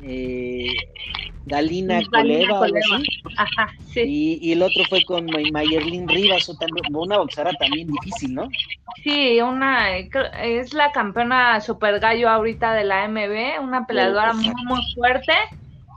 eh, 0.04 0.68
Galina, 1.46 2.02
Coleva, 2.10 2.66
Ajá, 3.38 3.70
sí. 3.92 4.40
y, 4.42 4.54
el 4.54 4.62
otro 4.62 4.84
fue 4.90 5.04
con 5.04 5.26
Mayerlin 5.26 6.08
Rivas, 6.08 6.50
una 6.90 7.18
boxera 7.18 7.52
también 7.60 7.88
difícil, 7.88 8.34
¿no? 8.34 8.48
Sí, 9.04 9.42
una 9.42 9.98
es 9.98 10.74
la 10.74 10.92
campeona 10.94 11.60
super 11.60 12.00
gallo 12.00 12.30
ahorita 12.30 12.74
de 12.74 12.86
la 12.86 13.08
MB, 13.08 13.62
una 13.62 13.86
peleadora 13.86 14.34
muy 14.34 14.54
muy 14.66 14.82
fuerte. 14.96 15.34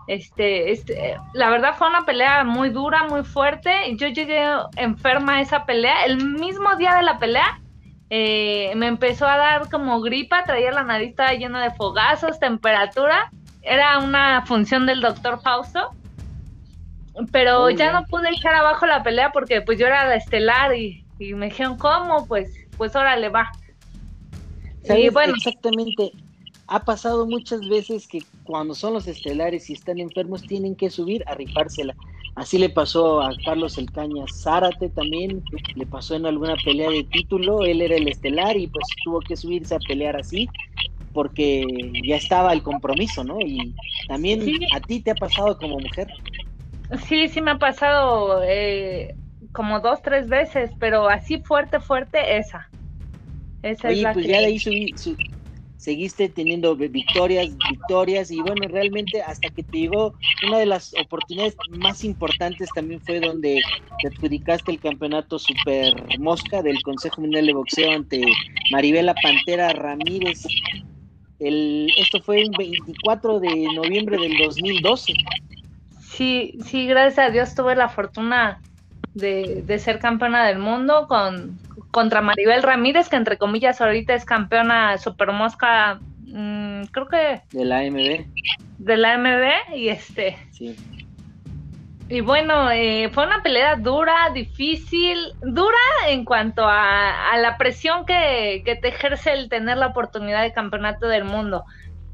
Este, 0.08 0.70
este, 0.70 1.16
la 1.34 1.50
verdad 1.50 1.74
fue 1.76 1.88
una 1.88 2.04
pelea 2.04 2.44
muy 2.44 2.70
dura, 2.70 3.04
muy 3.04 3.22
fuerte. 3.22 3.96
Yo 3.96 4.08
llegué 4.08 4.44
enferma 4.76 5.36
a 5.36 5.40
esa 5.40 5.64
pelea. 5.64 6.04
El 6.06 6.24
mismo 6.24 6.74
día 6.76 6.94
de 6.94 7.02
la 7.02 7.18
pelea 7.18 7.60
eh, 8.10 8.72
me 8.76 8.86
empezó 8.86 9.26
a 9.26 9.36
dar 9.36 9.68
como 9.68 10.00
gripa, 10.00 10.44
traía 10.44 10.72
la 10.72 10.84
nariz 10.84 11.14
llena 11.38 11.62
de 11.62 11.70
fogazos, 11.72 12.38
temperatura 12.38 13.30
era 13.66 13.98
una 13.98 14.44
función 14.46 14.86
del 14.86 15.00
doctor 15.00 15.40
Fausto, 15.42 15.90
pero 17.32 17.68
ya 17.70 17.92
no 17.92 18.04
pude 18.06 18.30
echar 18.30 18.54
abajo 18.54 18.86
la 18.86 19.02
pelea 19.02 19.32
porque 19.32 19.60
pues 19.60 19.78
yo 19.78 19.86
era 19.86 20.08
de 20.08 20.16
estelar 20.16 20.76
y, 20.76 21.04
me 21.18 21.46
dijeron, 21.46 21.76
¿cómo? 21.76 22.26
Pues, 22.26 22.52
pues 22.76 22.94
órale, 22.94 23.28
va. 23.28 23.50
Y 24.88 25.08
bueno, 25.08 25.34
exactamente. 25.36 26.12
Ha 26.68 26.84
pasado 26.84 27.26
muchas 27.26 27.60
veces 27.68 28.06
que 28.08 28.22
cuando 28.44 28.74
son 28.74 28.92
los 28.92 29.06
estelares 29.06 29.70
y 29.70 29.74
están 29.74 29.98
enfermos 29.98 30.42
tienen 30.42 30.74
que 30.74 30.90
subir 30.90 31.24
a 31.26 31.34
rifársela. 31.34 31.94
Así 32.34 32.58
le 32.58 32.68
pasó 32.68 33.22
a 33.22 33.30
Carlos 33.44 33.78
Elcaña 33.78 34.24
Zárate 34.30 34.90
también, 34.90 35.42
le 35.74 35.86
pasó 35.86 36.16
en 36.16 36.26
alguna 36.26 36.54
pelea 36.62 36.90
de 36.90 37.04
título, 37.04 37.64
él 37.64 37.80
era 37.80 37.96
el 37.96 38.08
estelar 38.08 38.56
y 38.58 38.66
pues 38.66 38.84
tuvo 39.04 39.20
que 39.20 39.36
subirse 39.36 39.74
a 39.74 39.78
pelear 39.78 40.16
así 40.16 40.48
porque 41.16 41.64
ya 42.06 42.16
estaba 42.16 42.52
el 42.52 42.62
compromiso, 42.62 43.24
¿no? 43.24 43.40
Y 43.40 43.74
también 44.06 44.46
a 44.74 44.80
ti 44.80 45.00
te 45.00 45.12
ha 45.12 45.14
pasado 45.14 45.56
como 45.56 45.78
mujer. 45.78 46.08
Sí, 47.08 47.28
sí 47.28 47.40
me 47.40 47.52
ha 47.52 47.58
pasado 47.58 48.42
eh, 48.44 49.16
como 49.50 49.80
dos, 49.80 50.02
tres 50.02 50.28
veces, 50.28 50.72
pero 50.78 51.08
así 51.08 51.40
fuerte, 51.40 51.80
fuerte, 51.80 52.36
esa. 52.36 52.70
esa 53.62 53.88
Oye, 53.88 54.06
pues 54.12 54.26
ya 54.26 54.40
de 54.40 54.44
ahí 54.44 54.58
seguiste 55.78 56.28
teniendo 56.28 56.76
victorias, 56.76 57.48
victorias, 57.70 58.30
y 58.30 58.40
bueno, 58.42 58.68
realmente 58.68 59.22
hasta 59.22 59.48
que 59.48 59.62
te 59.62 59.78
llegó 59.78 60.12
una 60.46 60.58
de 60.58 60.66
las 60.66 60.92
oportunidades 61.00 61.56
más 61.70 62.04
importantes 62.04 62.68
también 62.74 63.00
fue 63.00 63.20
donde 63.20 63.62
te 64.02 64.08
adjudicaste 64.08 64.70
el 64.70 64.80
campeonato 64.80 65.38
Super 65.38 65.94
Mosca 66.18 66.60
del 66.60 66.82
Consejo 66.82 67.22
Mundial 67.22 67.46
de 67.46 67.54
Boxeo 67.54 67.90
ante 67.90 68.22
Maribela 68.70 69.14
Pantera 69.22 69.72
Ramírez 69.72 70.42
el, 71.38 71.90
esto 71.96 72.20
fue 72.20 72.42
el 72.42 72.50
24 72.56 73.40
de 73.40 73.66
noviembre 73.74 74.18
del 74.18 74.36
2012. 74.38 75.12
Sí, 76.00 76.58
sí, 76.64 76.86
gracias 76.86 77.28
a 77.28 77.30
Dios 77.30 77.54
tuve 77.54 77.76
la 77.76 77.88
fortuna 77.88 78.60
de, 79.14 79.78
ser 79.78 79.98
campeona 79.98 80.46
del 80.46 80.58
mundo 80.58 81.06
con 81.08 81.58
contra 81.90 82.20
Maribel 82.20 82.62
Ramírez, 82.62 83.08
que 83.08 83.16
entre 83.16 83.38
comillas 83.38 83.80
ahorita 83.80 84.14
es 84.14 84.26
campeona 84.26 84.98
super 84.98 85.32
mosca, 85.32 85.98
mm, 86.26 86.84
creo 86.90 87.06
que... 87.08 87.40
De 87.52 87.64
la 87.64 87.78
AMB. 87.78 88.26
De 88.78 88.96
la 88.98 89.14
AMB, 89.14 89.76
y 89.76 89.88
este... 89.88 90.36
Sí. 90.52 90.76
Y 92.08 92.20
bueno, 92.20 92.70
eh, 92.70 93.10
fue 93.12 93.26
una 93.26 93.42
pelea 93.42 93.74
dura, 93.76 94.30
difícil, 94.32 95.18
dura 95.42 95.76
en 96.08 96.24
cuanto 96.24 96.64
a, 96.64 97.36
la 97.38 97.56
presión 97.58 98.04
que, 98.06 98.62
te 98.64 98.88
ejerce 98.88 99.32
el 99.32 99.48
tener 99.48 99.76
la 99.76 99.88
oportunidad 99.88 100.42
de 100.42 100.52
campeonato 100.52 101.08
del 101.08 101.24
mundo. 101.24 101.64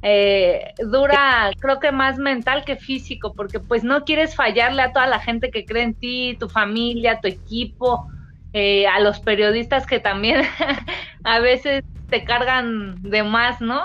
Eh, 0.01 0.73
dura, 0.79 1.53
creo 1.61 1.79
que 1.79 1.93
más 1.93 2.17
mental 2.19 2.65
que 2.65 2.77
físico, 2.77 3.35
porque 3.35 3.61
pues 3.61 3.85
no 3.85 4.05
quieres 4.05 4.35
fallarle 4.35 4.83
a 4.83 4.93
toda 4.93 5.07
la 5.07 5.21
gente 5.21 5.51
que 5.51 5.67
cree 5.67 5.83
en 5.83 5.95
ti, 5.95 6.37
tu 6.41 6.49
familia, 6.49 7.21
tu 7.21 7.29
equipo, 7.29 8.07
eh, 8.55 8.87
a 8.87 8.99
los 9.01 9.21
periodistas 9.21 9.87
que 9.87 10.01
también 10.01 10.43
a 11.25 11.39
veces 11.41 11.85
te 12.09 12.25
cargan 12.25 13.03
de 13.03 13.23
más, 13.25 13.61
¿no? 13.61 13.83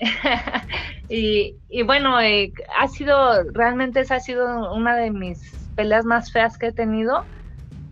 y, 1.10 1.82
bueno, 1.82 2.20
eh, 2.20 2.52
ha 2.78 2.86
sido, 2.86 3.42
realmente 3.52 4.00
esa 4.00 4.16
ha 4.16 4.20
sido 4.20 4.72
una 4.72 4.96
de 4.96 5.10
mis 5.10 5.40
peleas 5.74 6.04
más 6.04 6.30
feas 6.30 6.56
que 6.56 6.68
he 6.68 6.72
tenido, 6.72 7.24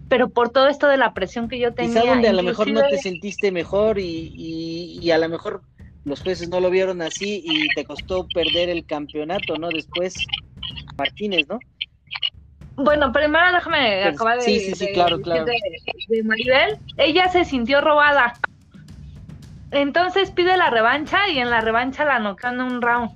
pero 0.08 0.28
por 0.28 0.50
todo 0.50 0.68
esto 0.68 0.86
de 0.86 0.98
la 0.98 1.14
presión 1.14 1.48
que 1.48 1.58
yo 1.58 1.74
tenía. 1.74 2.02
Quizá 2.02 2.12
donde 2.12 2.28
a 2.28 2.32
lo 2.32 2.44
mejor 2.44 2.70
no 2.70 2.80
te 2.88 2.98
sentiste 2.98 3.50
mejor 3.50 3.98
y, 3.98 4.98
y, 5.02 5.10
a 5.10 5.18
lo 5.18 5.28
mejor 5.28 5.62
los 6.04 6.22
jueces 6.22 6.48
no 6.48 6.60
lo 6.60 6.70
vieron 6.70 7.02
así 7.02 7.42
y 7.44 7.68
te 7.74 7.84
costó 7.84 8.26
perder 8.28 8.68
el 8.68 8.86
campeonato, 8.86 9.56
¿no? 9.56 9.68
Después, 9.68 10.14
Martínez, 10.96 11.48
¿no? 11.48 11.58
Bueno, 12.76 13.12
primero 13.12 13.52
déjame 13.52 14.04
acabar 14.04 14.38
de, 14.38 14.44
sí, 14.44 14.60
sí, 14.60 14.74
sí, 14.76 14.92
claro, 14.92 15.20
claro. 15.20 15.44
de 15.44 16.22
Maribel. 16.22 16.78
Ella 16.96 17.28
se 17.28 17.44
sintió 17.44 17.80
robada 17.80 18.34
entonces 19.70 20.30
pide 20.30 20.56
la 20.56 20.70
revancha 20.70 21.28
y 21.28 21.38
en 21.38 21.50
la 21.50 21.60
revancha 21.60 22.04
la 22.04 22.18
noqueó 22.18 22.50
en 22.50 22.60
un 22.60 22.82
round. 22.82 23.10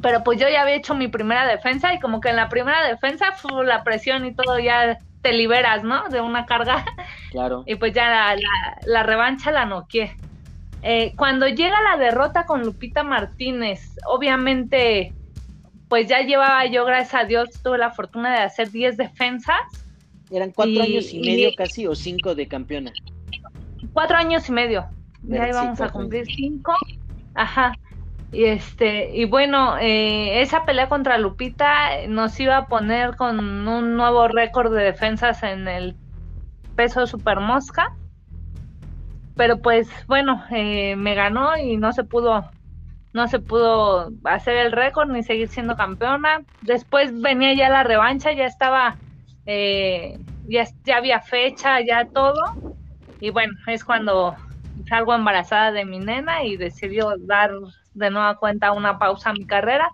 Pero 0.00 0.22
pues 0.22 0.38
yo 0.38 0.48
ya 0.48 0.62
había 0.62 0.76
hecho 0.76 0.94
mi 0.94 1.08
primera 1.08 1.46
defensa 1.46 1.92
y 1.92 1.98
como 1.98 2.20
que 2.20 2.28
en 2.28 2.36
la 2.36 2.48
primera 2.48 2.86
defensa 2.86 3.32
fue 3.32 3.66
la 3.66 3.82
presión 3.82 4.24
y 4.26 4.34
todo 4.34 4.58
ya 4.58 4.98
te 5.22 5.32
liberas, 5.32 5.82
¿no? 5.82 6.08
De 6.08 6.20
una 6.20 6.46
carga. 6.46 6.84
Claro. 7.30 7.62
Y 7.66 7.74
pues 7.74 7.92
ya 7.92 8.08
la, 8.08 8.36
la, 8.86 9.02
revancha 9.02 9.50
la 9.50 9.66
noqueé. 9.66 10.16
Eh, 10.82 11.12
cuando 11.14 11.46
llega 11.46 11.76
la 11.82 11.98
derrota 11.98 12.46
con 12.46 12.62
Lupita 12.62 13.02
Martínez, 13.02 13.98
obviamente, 14.06 15.12
pues 15.90 16.08
ya 16.08 16.22
llevaba 16.22 16.64
yo, 16.64 16.86
gracias 16.86 17.22
a 17.22 17.26
Dios, 17.26 17.50
tuve 17.62 17.76
la 17.76 17.90
fortuna 17.90 18.32
de 18.32 18.38
hacer 18.38 18.70
10 18.70 18.96
defensas. 18.96 19.60
Eran 20.30 20.52
cuatro 20.52 20.82
años 20.82 21.12
y 21.12 21.20
medio 21.20 21.50
casi 21.54 21.86
o 21.86 21.94
cinco 21.94 22.34
de 22.34 22.48
campeona. 22.48 22.92
Cuatro 23.92 24.16
años 24.16 24.48
y 24.48 24.52
medio 24.52 24.88
ya 25.22 25.48
íbamos 25.48 25.80
a 25.80 25.90
cumplir 25.90 26.26
cinco. 26.26 26.74
Ajá. 27.34 27.72
Y 28.30 28.44
este, 28.44 29.16
y 29.16 29.24
bueno, 29.24 29.78
eh, 29.78 30.42
esa 30.42 30.64
pelea 30.64 30.88
contra 30.88 31.18
Lupita 31.18 32.06
nos 32.08 32.38
iba 32.40 32.58
a 32.58 32.66
poner 32.66 33.16
con 33.16 33.40
un 33.66 33.96
nuevo 33.96 34.28
récord 34.28 34.74
de 34.74 34.84
defensas 34.84 35.42
en 35.42 35.66
el 35.66 35.96
peso 36.76 37.06
super 37.06 37.40
mosca. 37.40 37.96
pero 39.36 39.60
pues 39.60 39.88
bueno, 40.06 40.44
eh, 40.50 40.96
me 40.96 41.14
ganó 41.14 41.56
y 41.56 41.76
no 41.76 41.92
se 41.92 42.04
pudo 42.04 42.50
no 43.12 43.28
se 43.28 43.38
pudo 43.40 44.10
hacer 44.24 44.56
el 44.56 44.72
récord 44.72 45.10
ni 45.10 45.22
seguir 45.22 45.48
siendo 45.48 45.76
campeona. 45.76 46.42
Después 46.62 47.18
venía 47.20 47.54
ya 47.54 47.68
la 47.68 47.82
revancha, 47.82 48.32
ya 48.32 48.46
estaba, 48.46 48.96
eh, 49.46 50.18
ya, 50.48 50.66
ya 50.84 50.98
había 50.98 51.20
fecha, 51.20 51.80
ya 51.80 52.06
todo. 52.06 52.40
Y 53.20 53.30
bueno, 53.30 53.54
es 53.66 53.84
cuando 53.84 54.36
salgo 54.86 55.14
embarazada 55.14 55.72
de 55.72 55.84
mi 55.84 55.98
nena 55.98 56.44
y 56.44 56.56
decidió 56.56 57.14
dar 57.18 57.52
de 57.94 58.10
nueva 58.10 58.36
cuenta 58.38 58.72
una 58.72 58.98
pausa 58.98 59.30
a 59.30 59.34
mi 59.34 59.46
carrera. 59.46 59.90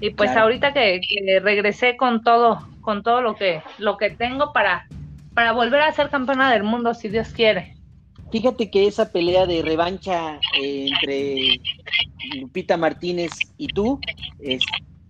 Y 0.00 0.10
pues 0.10 0.30
ahorita 0.36 0.72
que, 0.72 1.00
que, 1.00 1.40
regresé 1.40 1.96
con 1.96 2.22
todo, 2.22 2.66
con 2.80 3.02
todo 3.02 3.22
lo 3.22 3.36
que, 3.36 3.62
lo 3.78 3.96
que 3.96 4.10
tengo 4.10 4.52
para, 4.52 4.86
para 5.34 5.52
volver 5.52 5.80
a 5.80 5.92
ser 5.92 6.10
campeona 6.10 6.52
del 6.52 6.62
mundo, 6.62 6.94
si 6.94 7.08
Dios 7.08 7.28
quiere. 7.28 7.74
Fíjate 8.30 8.68
que 8.68 8.86
esa 8.86 9.12
pelea 9.12 9.46
de 9.46 9.62
revancha 9.62 10.40
eh, 10.60 10.88
entre 10.88 11.60
Lupita 12.40 12.76
Martínez 12.76 13.30
y 13.56 13.68
tú 13.68 14.00
es, 14.40 14.60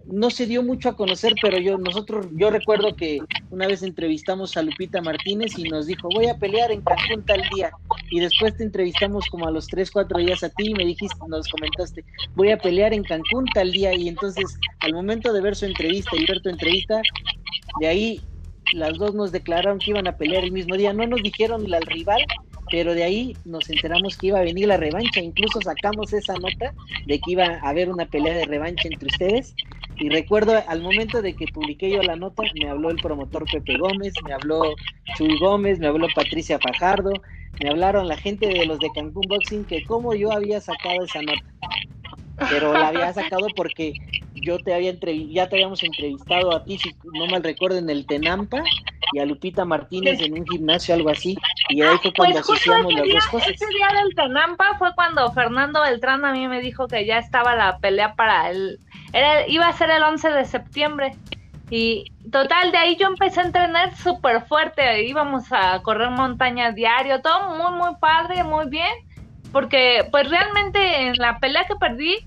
no 0.07 0.31
se 0.31 0.47
dio 0.47 0.63
mucho 0.63 0.89
a 0.89 0.97
conocer, 0.97 1.35
pero 1.41 1.59
yo 1.59 1.79
nosotros 1.79 2.27
yo 2.33 2.51
recuerdo 2.51 2.95
que 2.95 3.21
una 3.51 3.67
vez 3.67 3.83
entrevistamos 3.83 4.57
a 4.57 4.63
Lupita 4.63 5.01
Martínez 5.01 5.59
y 5.59 5.65
nos 5.65 5.87
dijo, 5.87 6.09
"Voy 6.15 6.27
a 6.27 6.37
pelear 6.37 6.71
en 6.71 6.83
Cancún 6.83 7.25
tal 7.25 7.43
día." 7.55 7.71
Y 8.11 8.21
después 8.21 8.57
te 8.57 8.65
entrevistamos 8.65 9.27
como 9.27 9.47
a 9.47 9.51
los 9.51 9.67
tres, 9.67 9.91
cuatro 9.91 10.19
días 10.19 10.43
a 10.43 10.51
ti 10.51 10.71
y 10.71 10.75
me 10.75 10.85
dijiste, 10.85 11.17
nos 11.29 11.49
comentaste, 11.49 12.05
"Voy 12.35 12.51
a 12.51 12.59
pelear 12.59 12.93
en 12.93 13.05
Cancún 13.05 13.47
tal 13.55 13.73
día." 13.73 13.95
Y 13.95 14.09
entonces, 14.09 14.59
al 14.81 14.93
momento 14.93 15.33
de 15.33 15.41
ver 15.41 15.57
su 15.57 15.67
entrevista 15.67 16.17
y 16.17 16.27
ver 16.27 16.41
tu 16.43 16.49
entrevista, 16.49 17.01
de 17.81 17.87
ahí 17.87 18.21
las 18.73 18.97
dos 18.99 19.15
nos 19.15 19.33
declararon 19.33 19.79
que 19.79 19.91
iban 19.91 20.07
a 20.07 20.17
pelear 20.17 20.45
el 20.45 20.53
mismo 20.53 20.77
día. 20.77 20.93
No 20.93 21.07
nos 21.07 21.23
dijeron 21.23 21.73
al 21.73 21.83
rival, 21.83 22.23
pero 22.71 22.95
de 22.95 23.05
ahí 23.05 23.37
nos 23.45 23.69
enteramos 23.69 24.17
que 24.17 24.29
iba 24.29 24.41
a 24.41 24.43
venir 24.43 24.69
la 24.69 24.77
revancha, 24.77 25.21
incluso 25.21 25.61
sacamos 25.61 26.13
esa 26.13 26.35
nota 26.35 26.75
de 27.07 27.19
que 27.21 27.33
iba 27.33 27.45
a 27.45 27.69
haber 27.69 27.91
una 27.91 28.07
pelea 28.07 28.35
de 28.35 28.47
revancha 28.47 28.89
entre 28.89 29.09
ustedes. 29.09 29.55
Y 29.97 30.09
recuerdo 30.09 30.61
al 30.67 30.83
momento 30.83 31.23
de 31.23 31.35
que 31.35 31.47
publiqué 31.47 31.91
yo 31.91 32.03
la 32.03 32.17
nota, 32.17 32.43
me 32.61 32.69
habló 32.69 32.91
el 32.91 32.97
promotor 32.97 33.45
Pepe 33.51 33.79
Gómez, 33.79 34.13
me 34.25 34.33
habló 34.33 34.63
Chuy 35.17 35.39
Gómez, 35.39 35.79
me 35.79 35.87
habló 35.87 36.09
Patricia 36.15 36.59
Fajardo, 36.59 37.13
me 37.63 37.71
hablaron 37.71 38.09
la 38.09 38.17
gente 38.17 38.49
de 38.49 38.67
los 38.67 38.79
de 38.81 38.91
Cancún 38.93 39.23
Boxing 39.29 39.67
que 39.67 39.85
cómo 39.85 40.15
yo 40.15 40.33
había 40.33 40.61
sacado 40.61 41.05
esa 41.05 41.23
nota. 41.23 41.41
Pero 42.51 42.73
la 42.73 42.89
había 42.89 43.13
sacado 43.13 43.47
porque 43.55 43.95
yo 44.35 44.59
te 44.59 44.75
había 44.75 44.93
ya 44.93 45.49
te 45.49 45.57
habíamos 45.57 45.83
entrevistado 45.83 46.55
a 46.55 46.65
ti, 46.65 46.79
si 46.79 46.95
no 47.13 47.27
mal 47.27 47.43
recuerdo, 47.43 47.79
en 47.79 47.89
el 47.89 48.07
Tenampa 48.07 48.63
y 49.13 49.19
a 49.21 49.25
Lupita 49.25 49.65
Martínez 49.65 50.21
en 50.21 50.35
un 50.35 50.47
gimnasio, 50.47 50.95
algo 50.95 51.11
así. 51.11 51.37
Y 51.69 51.83
ahí 51.83 51.97
fue 52.03 52.13
cuando 52.13 52.41
pues 52.41 52.51
asociamos 52.51 52.93
las 52.93 53.09
dos 53.09 53.27
cosas. 53.29 53.51
Ese 53.51 53.67
día 53.69 53.89
del 54.03 54.15
Tenampa 54.15 54.77
fue 54.79 54.95
cuando 54.95 55.31
Fernando 55.33 55.83
Beltrán 55.83 56.25
a 56.25 56.33
mí 56.33 56.49
me 56.49 56.61
dijo 56.61 56.89
que 56.89 57.07
ya 57.07 57.19
estaba 57.19 57.55
la 57.55 57.79
pelea 57.79 58.15
para 58.15 58.51
el. 58.51 58.81
Era, 59.13 59.47
iba 59.47 59.69
a 59.69 59.73
ser 59.73 59.91
el 59.91 60.03
11 60.03 60.31
de 60.31 60.45
septiembre. 60.45 61.13
Y 61.71 62.13
total, 62.31 62.73
de 62.73 62.79
ahí 62.79 62.97
yo 62.97 63.07
empecé 63.07 63.41
a 63.41 63.45
entrenar 63.45 63.97
súper 63.97 64.43
fuerte. 64.43 65.05
Íbamos 65.05 65.45
a 65.51 65.81
correr 65.83 66.11
montaña 66.11 66.73
diario, 66.73 67.23
todo 67.23 67.57
muy, 67.57 67.79
muy 67.79 67.97
padre, 68.01 68.45
muy 68.45 68.69
bien. 68.69 68.93
Porque, 69.55 70.09
pues 70.11 70.29
realmente 70.29 71.03
en 71.03 71.15
la 71.15 71.39
pelea 71.39 71.65
que 71.65 71.77
perdí, 71.77 72.27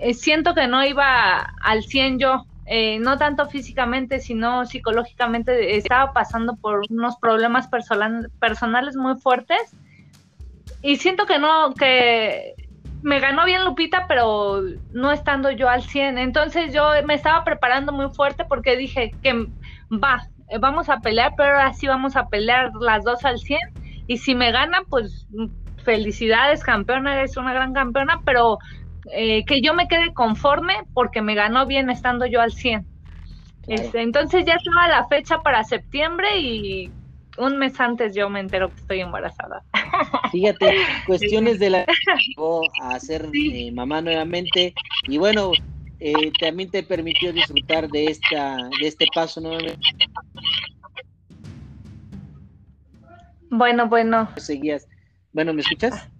eh, 0.00 0.12
siento 0.12 0.54
que 0.54 0.66
no 0.66 0.84
iba 0.84 1.54
al 1.62 1.84
100 1.84 2.18
yo. 2.18 2.46
Eh, 2.66 2.98
no 2.98 3.16
tanto 3.16 3.48
físicamente, 3.48 4.18
sino 4.18 4.66
psicológicamente, 4.66 5.76
estaba 5.76 6.12
pasando 6.12 6.56
por 6.56 6.82
unos 6.90 7.16
problemas 7.18 7.68
personales 8.40 8.96
muy 8.96 9.14
fuertes. 9.20 9.76
Y 10.82 10.96
siento 10.96 11.26
que 11.26 11.38
no, 11.38 11.74
que 11.74 12.54
me 13.02 13.20
ganó 13.20 13.44
bien 13.44 13.64
Lupita, 13.64 14.06
pero 14.08 14.60
no 14.92 15.12
estando 15.12 15.52
yo 15.52 15.68
al 15.68 15.84
100. 15.84 16.18
Entonces 16.18 16.74
yo 16.74 16.90
me 17.04 17.14
estaba 17.14 17.44
preparando 17.44 17.92
muy 17.92 18.08
fuerte 18.10 18.44
porque 18.44 18.76
dije 18.76 19.12
que 19.22 19.46
va, 19.92 20.26
vamos 20.58 20.88
a 20.88 20.98
pelear, 20.98 21.34
pero 21.36 21.50
ahora 21.50 21.72
sí 21.72 21.86
vamos 21.86 22.16
a 22.16 22.26
pelear 22.26 22.72
las 22.80 23.04
dos 23.04 23.24
al 23.24 23.38
100. 23.38 23.60
Y 24.08 24.18
si 24.18 24.34
me 24.34 24.50
gana, 24.50 24.82
pues 24.90 25.28
felicidades, 25.88 26.62
campeona, 26.62 27.14
eres 27.14 27.38
una 27.38 27.54
gran 27.54 27.72
campeona, 27.72 28.20
pero 28.22 28.58
eh, 29.10 29.46
que 29.46 29.62
yo 29.62 29.72
me 29.72 29.88
quede 29.88 30.12
conforme 30.12 30.74
porque 30.92 31.22
me 31.22 31.34
ganó 31.34 31.64
bien 31.64 31.88
estando 31.88 32.26
yo 32.26 32.42
al 32.42 32.52
100. 32.52 32.84
Este, 33.68 34.02
entonces 34.02 34.44
ya 34.44 34.56
estaba 34.56 34.86
la 34.86 35.08
fecha 35.08 35.38
para 35.40 35.64
septiembre 35.64 36.40
y 36.40 36.90
un 37.38 37.56
mes 37.56 37.80
antes 37.80 38.14
yo 38.14 38.28
me 38.28 38.40
entero 38.40 38.68
que 38.68 38.80
estoy 38.82 39.00
embarazada. 39.00 39.64
Fíjate, 40.30 40.76
cuestiones 41.06 41.58
de 41.58 41.70
la 41.70 41.86
a 42.82 43.00
ser 43.00 43.30
eh, 43.32 43.72
mamá 43.72 44.02
nuevamente 44.02 44.74
y 45.04 45.16
bueno, 45.16 45.52
eh, 46.00 46.32
también 46.38 46.70
te 46.70 46.82
permitió 46.82 47.32
disfrutar 47.32 47.88
de 47.88 48.04
esta 48.08 48.56
de 48.78 48.88
este 48.88 49.06
paso 49.14 49.40
nuevamente. 49.40 49.80
Bueno, 53.50 53.88
bueno. 53.88 54.28
Seguías. 54.36 54.86
Bueno, 55.38 55.54
¿me 55.54 55.60
escuchas? 55.60 56.10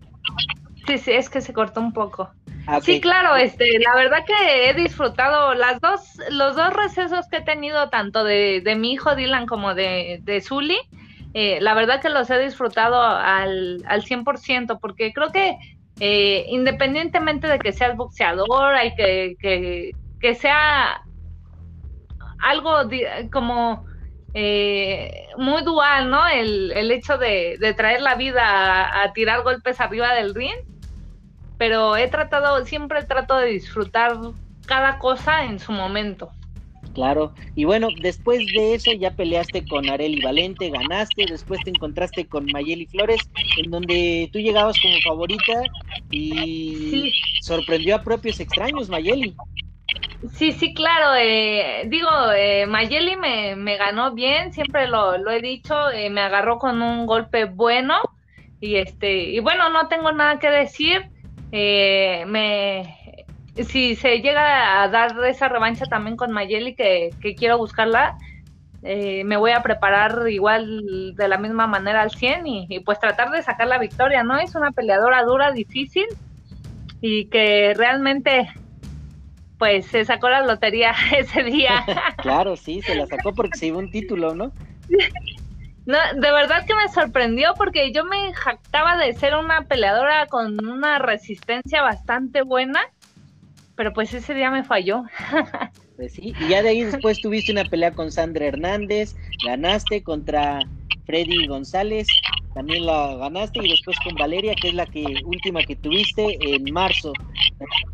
Sí, 0.86 0.96
sí, 0.98 1.10
es 1.10 1.28
que 1.28 1.40
se 1.40 1.52
cortó 1.52 1.80
un 1.80 1.92
poco. 1.92 2.30
Ah, 2.68 2.80
sí, 2.80 3.00
claro, 3.00 3.34
este, 3.34 3.80
la 3.80 3.96
verdad 3.96 4.18
que 4.24 4.70
he 4.70 4.74
disfrutado 4.74 5.54
las 5.54 5.80
dos, 5.80 6.20
los 6.30 6.54
dos 6.54 6.72
recesos 6.72 7.26
que 7.26 7.38
he 7.38 7.42
tenido, 7.42 7.90
tanto 7.90 8.22
de, 8.22 8.60
de 8.64 8.76
mi 8.76 8.92
hijo 8.92 9.16
Dylan 9.16 9.46
como 9.46 9.74
de, 9.74 10.20
de 10.22 10.40
Zully, 10.40 10.78
eh, 11.34 11.58
la 11.60 11.74
verdad 11.74 12.00
que 12.00 12.10
los 12.10 12.30
he 12.30 12.38
disfrutado 12.38 13.02
al, 13.02 13.82
al 13.88 14.04
100%, 14.04 14.78
porque 14.80 15.12
creo 15.12 15.32
que 15.32 15.58
eh, 15.98 16.46
independientemente 16.50 17.48
de 17.48 17.58
que 17.58 17.72
seas 17.72 17.96
boxeador, 17.96 18.72
hay 18.76 18.94
que, 18.94 19.34
que, 19.40 19.96
que 20.20 20.36
sea 20.36 21.02
algo 22.38 22.88
como 23.32 23.84
eh, 24.34 25.26
muy 25.36 25.62
dual, 25.62 26.10
¿no? 26.10 26.26
El, 26.28 26.72
el 26.72 26.90
hecho 26.90 27.18
de, 27.18 27.56
de, 27.58 27.74
traer 27.74 28.00
la 28.02 28.14
vida 28.14 28.42
a, 28.44 29.02
a 29.02 29.12
tirar 29.12 29.42
golpes 29.42 29.80
arriba 29.80 30.14
del 30.14 30.34
ring 30.34 30.56
pero 31.58 31.96
he 31.96 32.08
tratado, 32.08 32.64
siempre 32.64 33.02
trato 33.02 33.36
de 33.36 33.48
disfrutar 33.48 34.16
cada 34.66 34.98
cosa 34.98 35.44
en 35.44 35.58
su 35.58 35.72
momento. 35.72 36.30
Claro, 36.94 37.32
y 37.54 37.64
bueno, 37.64 37.88
después 38.00 38.44
de 38.54 38.74
eso 38.74 38.92
ya 38.92 39.10
peleaste 39.10 39.64
con 39.66 39.88
Areli 39.88 40.20
Valente, 40.20 40.70
ganaste, 40.70 41.26
después 41.28 41.60
te 41.62 41.70
encontraste 41.70 42.26
con 42.26 42.46
Mayeli 42.46 42.86
Flores, 42.86 43.20
en 43.62 43.70
donde 43.70 44.28
tú 44.32 44.38
llegabas 44.38 44.76
como 44.80 44.94
favorita 45.04 45.62
y 46.10 47.12
sorprendió 47.42 47.96
a 47.96 48.02
propios 48.02 48.40
extraños 48.40 48.88
Mayeli. 48.88 49.36
Sí, 50.32 50.52
sí, 50.52 50.74
claro. 50.74 51.14
Eh, 51.16 51.84
digo, 51.86 52.08
eh, 52.34 52.66
Mayeli 52.66 53.16
me, 53.16 53.54
me, 53.56 53.76
ganó 53.76 54.12
bien, 54.14 54.52
siempre 54.52 54.88
lo, 54.88 55.14
he 55.30 55.40
dicho, 55.40 55.90
eh, 55.90 56.10
me 56.10 56.20
agarró 56.20 56.58
con 56.58 56.82
un 56.82 57.06
golpe 57.06 57.44
bueno 57.44 57.96
y 58.60 58.76
este 58.76 59.24
y 59.30 59.38
bueno, 59.38 59.68
no 59.68 59.86
tengo 59.86 60.10
nada 60.10 60.40
que 60.40 60.50
decir 60.50 61.08
eh, 61.52 62.24
me 62.26 63.16
si 63.64 63.96
se 63.96 64.20
llega 64.20 64.82
a 64.82 64.88
dar 64.88 65.16
esa 65.24 65.48
revancha 65.48 65.86
también 65.86 66.16
con 66.16 66.30
Mayeli, 66.30 66.74
que, 66.74 67.10
quiero 67.36 67.58
buscarla, 67.58 68.16
eh, 68.82 69.24
me 69.24 69.36
voy 69.36 69.50
a 69.50 69.62
preparar 69.62 70.28
igual 70.28 71.14
de 71.16 71.28
la 71.28 71.38
misma 71.38 71.66
manera 71.66 72.02
al 72.02 72.12
100 72.12 72.46
y, 72.46 72.80
pues 72.80 73.00
tratar 73.00 73.30
de 73.30 73.42
sacar 73.42 73.66
la 73.66 73.78
victoria, 73.78 74.22
¿no? 74.22 74.38
Es 74.38 74.54
una 74.54 74.70
peleadora 74.70 75.24
dura, 75.24 75.50
difícil 75.50 76.06
y 77.00 77.26
que 77.26 77.74
realmente 77.76 78.48
pues 79.58 79.86
se 79.86 80.04
sacó 80.04 80.28
la 80.28 80.42
lotería 80.42 80.94
ese 81.16 81.42
día. 81.42 81.84
claro, 82.18 82.56
sí, 82.56 82.80
se 82.82 82.94
la 82.94 83.06
sacó 83.06 83.34
porque 83.34 83.58
se 83.58 83.66
iba 83.66 83.78
un 83.78 83.90
título, 83.90 84.34
¿no? 84.34 84.52
No, 85.86 85.96
de 86.12 86.30
verdad 86.32 86.66
que 86.66 86.74
me 86.74 86.86
sorprendió 86.92 87.54
porque 87.56 87.92
yo 87.92 88.04
me 88.04 88.34
jactaba 88.34 88.98
de 88.98 89.14
ser 89.14 89.34
una 89.34 89.62
peleadora 89.62 90.26
con 90.26 90.62
una 90.68 90.98
resistencia 90.98 91.80
bastante 91.80 92.42
buena, 92.42 92.82
pero 93.74 93.94
pues 93.94 94.12
ese 94.12 94.34
día 94.34 94.50
me 94.50 94.64
falló. 94.64 95.04
Pues 95.96 96.12
sí, 96.12 96.34
y 96.38 96.48
ya 96.48 96.60
de 96.60 96.68
ahí 96.68 96.84
después 96.84 97.22
tuviste 97.22 97.52
una 97.52 97.64
pelea 97.64 97.92
con 97.92 98.12
Sandra 98.12 98.44
Hernández, 98.44 99.16
ganaste 99.46 100.02
contra 100.02 100.60
Freddy 101.08 101.46
González, 101.46 102.06
también 102.52 102.84
la 102.84 103.16
ganaste 103.16 103.60
y 103.62 103.70
después 103.70 103.96
con 104.04 104.14
Valeria, 104.14 104.54
que 104.54 104.68
es 104.68 104.74
la 104.74 104.84
que 104.84 105.02
última 105.24 105.62
que 105.62 105.74
tuviste 105.74 106.36
en 106.40 106.70
marzo. 106.70 107.14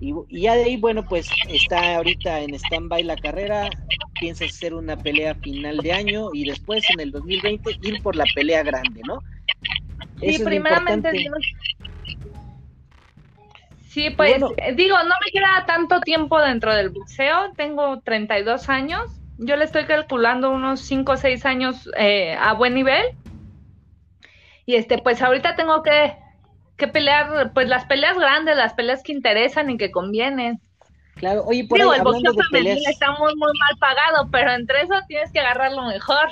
Y, 0.00 0.12
ya 0.30 0.56
de 0.56 0.64
ahí, 0.64 0.76
bueno, 0.76 1.04
pues 1.08 1.28
está 1.48 1.94
ahorita 1.94 2.40
en 2.40 2.54
stand-by 2.54 3.04
la 3.04 3.16
carrera, 3.16 3.70
piensas 4.18 4.50
hacer 4.50 4.74
una 4.74 4.96
pelea 4.96 5.36
final 5.36 5.78
de 5.78 5.92
año 5.92 6.30
y 6.32 6.44
después 6.44 6.84
en 6.90 6.98
el 6.98 7.12
2020 7.12 7.78
ir 7.82 8.02
por 8.02 8.16
la 8.16 8.24
pelea 8.34 8.64
grande, 8.64 9.00
¿no? 9.06 9.20
Sí, 10.20 10.42
primeramente 10.42 11.24
Sí, 13.94 14.10
pues 14.10 14.42
eh, 14.56 14.74
digo, 14.74 14.96
no 14.96 15.14
me 15.24 15.30
queda 15.30 15.64
tanto 15.68 16.00
tiempo 16.00 16.40
dentro 16.40 16.74
del 16.74 16.90
boxeo, 16.90 17.52
tengo 17.56 18.00
32 18.00 18.68
años, 18.68 19.00
yo 19.44 19.56
le 19.56 19.64
estoy 19.64 19.84
calculando 19.84 20.50
unos 20.50 20.80
5 20.80 21.12
o 21.12 21.16
6 21.16 21.46
años 21.46 21.90
eh, 21.96 22.36
a 22.38 22.52
buen 22.54 22.74
nivel. 22.74 23.04
Y 24.66 24.76
este, 24.76 24.98
pues 24.98 25.20
ahorita 25.22 25.56
tengo 25.56 25.82
que 25.82 26.14
que 26.76 26.88
pelear, 26.88 27.52
pues 27.52 27.68
las 27.68 27.84
peleas 27.86 28.16
grandes, 28.18 28.56
las 28.56 28.74
peleas 28.74 29.02
que 29.02 29.12
interesan 29.12 29.70
y 29.70 29.76
que 29.76 29.90
convienen. 29.90 30.60
Claro, 31.14 31.44
oye, 31.46 31.64
por 31.64 31.78
Digo, 31.78 31.94
el 31.94 32.02
boxeo 32.02 32.34
femenil 32.34 32.82
está 32.88 33.12
muy, 33.12 33.34
muy 33.36 33.52
mal 33.58 33.78
pagado, 33.78 34.28
pero 34.32 34.52
entre 34.52 34.82
eso 34.82 34.94
tienes 35.06 35.30
que 35.30 35.40
agarrar 35.40 35.72
lo 35.72 35.82
mejor. 35.82 36.28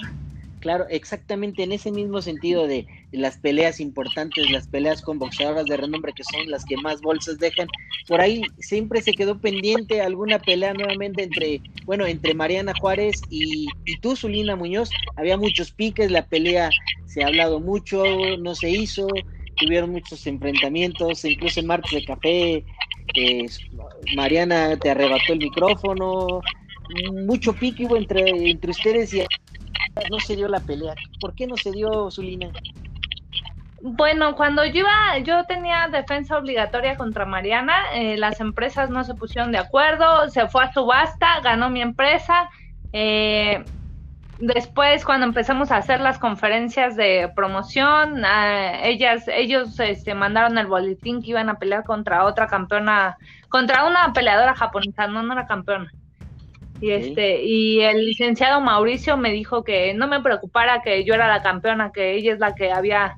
Claro, 0.62 0.86
exactamente 0.90 1.64
en 1.64 1.72
ese 1.72 1.90
mismo 1.90 2.22
sentido 2.22 2.68
de 2.68 2.86
las 3.10 3.36
peleas 3.36 3.80
importantes, 3.80 4.48
las 4.48 4.68
peleas 4.68 5.02
con 5.02 5.18
boxeadoras 5.18 5.66
de 5.66 5.76
renombre 5.76 6.12
que 6.14 6.22
son 6.22 6.48
las 6.48 6.64
que 6.64 6.76
más 6.76 7.00
bolsas 7.00 7.40
dejan. 7.40 7.66
Por 8.06 8.20
ahí 8.20 8.42
siempre 8.60 9.02
se 9.02 9.12
quedó 9.12 9.40
pendiente 9.40 10.00
alguna 10.00 10.38
pelea 10.38 10.72
nuevamente 10.72 11.24
entre, 11.24 11.60
bueno, 11.84 12.06
entre 12.06 12.34
Mariana 12.34 12.74
Juárez 12.80 13.20
y, 13.28 13.66
y 13.84 13.98
tú, 13.98 14.14
Zulina 14.14 14.54
Muñoz. 14.54 14.90
Había 15.16 15.36
muchos 15.36 15.72
piques, 15.72 16.12
la 16.12 16.26
pelea 16.26 16.70
se 17.06 17.24
ha 17.24 17.26
hablado 17.26 17.58
mucho, 17.58 18.04
no 18.38 18.54
se 18.54 18.70
hizo, 18.70 19.08
tuvieron 19.56 19.90
muchos 19.90 20.24
enfrentamientos, 20.28 21.24
incluso 21.24 21.58
en 21.58 21.66
Martes 21.66 21.90
de 21.90 22.04
Café, 22.04 22.64
eh, 23.16 23.46
Mariana 24.14 24.76
te 24.76 24.90
arrebató 24.90 25.32
el 25.32 25.40
micrófono, 25.40 26.40
mucho 27.26 27.52
pique 27.52 27.84
entre, 27.96 28.28
entre 28.48 28.70
ustedes 28.70 29.12
y 29.12 29.22
no 30.10 30.20
se 30.20 30.36
dio 30.36 30.48
la 30.48 30.60
pelea. 30.60 30.94
¿Por 31.20 31.34
qué 31.34 31.46
no 31.46 31.56
se 31.56 31.72
dio, 31.72 32.10
Zulina? 32.10 32.50
Bueno, 33.84 34.36
cuando 34.36 34.64
yo 34.64 34.80
iba, 34.80 35.18
yo 35.24 35.44
tenía 35.44 35.88
defensa 35.88 36.38
obligatoria 36.38 36.96
contra 36.96 37.26
Mariana, 37.26 37.74
eh, 37.94 38.16
las 38.16 38.40
empresas 38.40 38.90
no 38.90 39.02
se 39.02 39.14
pusieron 39.14 39.50
de 39.50 39.58
acuerdo, 39.58 40.30
se 40.30 40.46
fue 40.46 40.62
a 40.62 40.72
subasta, 40.72 41.40
ganó 41.40 41.68
mi 41.68 41.82
empresa. 41.82 42.48
Eh, 42.92 43.64
después, 44.38 45.04
cuando 45.04 45.26
empezamos 45.26 45.72
a 45.72 45.78
hacer 45.78 46.00
las 46.00 46.20
conferencias 46.20 46.94
de 46.94 47.32
promoción, 47.34 48.22
ellas, 48.84 49.26
ellos 49.26 49.80
este, 49.80 50.14
mandaron 50.14 50.58
el 50.58 50.68
boletín 50.68 51.20
que 51.20 51.30
iban 51.30 51.48
a 51.48 51.58
pelear 51.58 51.82
contra 51.82 52.24
otra 52.24 52.46
campeona, 52.46 53.16
contra 53.48 53.84
una 53.84 54.12
peleadora 54.12 54.54
japonesa, 54.54 55.08
no, 55.08 55.24
no 55.24 55.32
era 55.32 55.46
campeona. 55.46 55.90
Y 56.82 56.90
este, 56.90 57.44
y 57.44 57.80
el 57.80 58.04
licenciado 58.04 58.60
Mauricio 58.60 59.16
me 59.16 59.30
dijo 59.30 59.62
que 59.62 59.94
no 59.94 60.08
me 60.08 60.20
preocupara 60.20 60.82
que 60.82 61.04
yo 61.04 61.14
era 61.14 61.28
la 61.28 61.40
campeona, 61.40 61.92
que 61.92 62.16
ella 62.16 62.32
es 62.32 62.40
la 62.40 62.56
que 62.56 62.72
había 62.72 63.14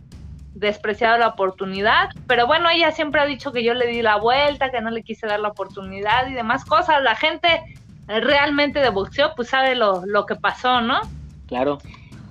despreciado 0.52 1.16
la 1.16 1.28
oportunidad, 1.28 2.10
pero 2.26 2.46
bueno, 2.46 2.68
ella 2.68 2.92
siempre 2.92 3.22
ha 3.22 3.24
dicho 3.24 3.52
que 3.52 3.64
yo 3.64 3.72
le 3.72 3.86
di 3.86 4.02
la 4.02 4.16
vuelta, 4.16 4.70
que 4.70 4.82
no 4.82 4.90
le 4.90 5.02
quise 5.02 5.26
dar 5.26 5.40
la 5.40 5.48
oportunidad 5.48 6.28
y 6.28 6.34
demás 6.34 6.66
cosas. 6.66 7.02
La 7.02 7.16
gente 7.16 7.62
realmente 8.06 8.80
de 8.80 8.90
boxeo 8.90 9.32
pues 9.34 9.48
sabe 9.48 9.74
lo, 9.74 10.04
lo 10.04 10.26
que 10.26 10.36
pasó, 10.36 10.82
¿no? 10.82 11.00
Claro. 11.46 11.78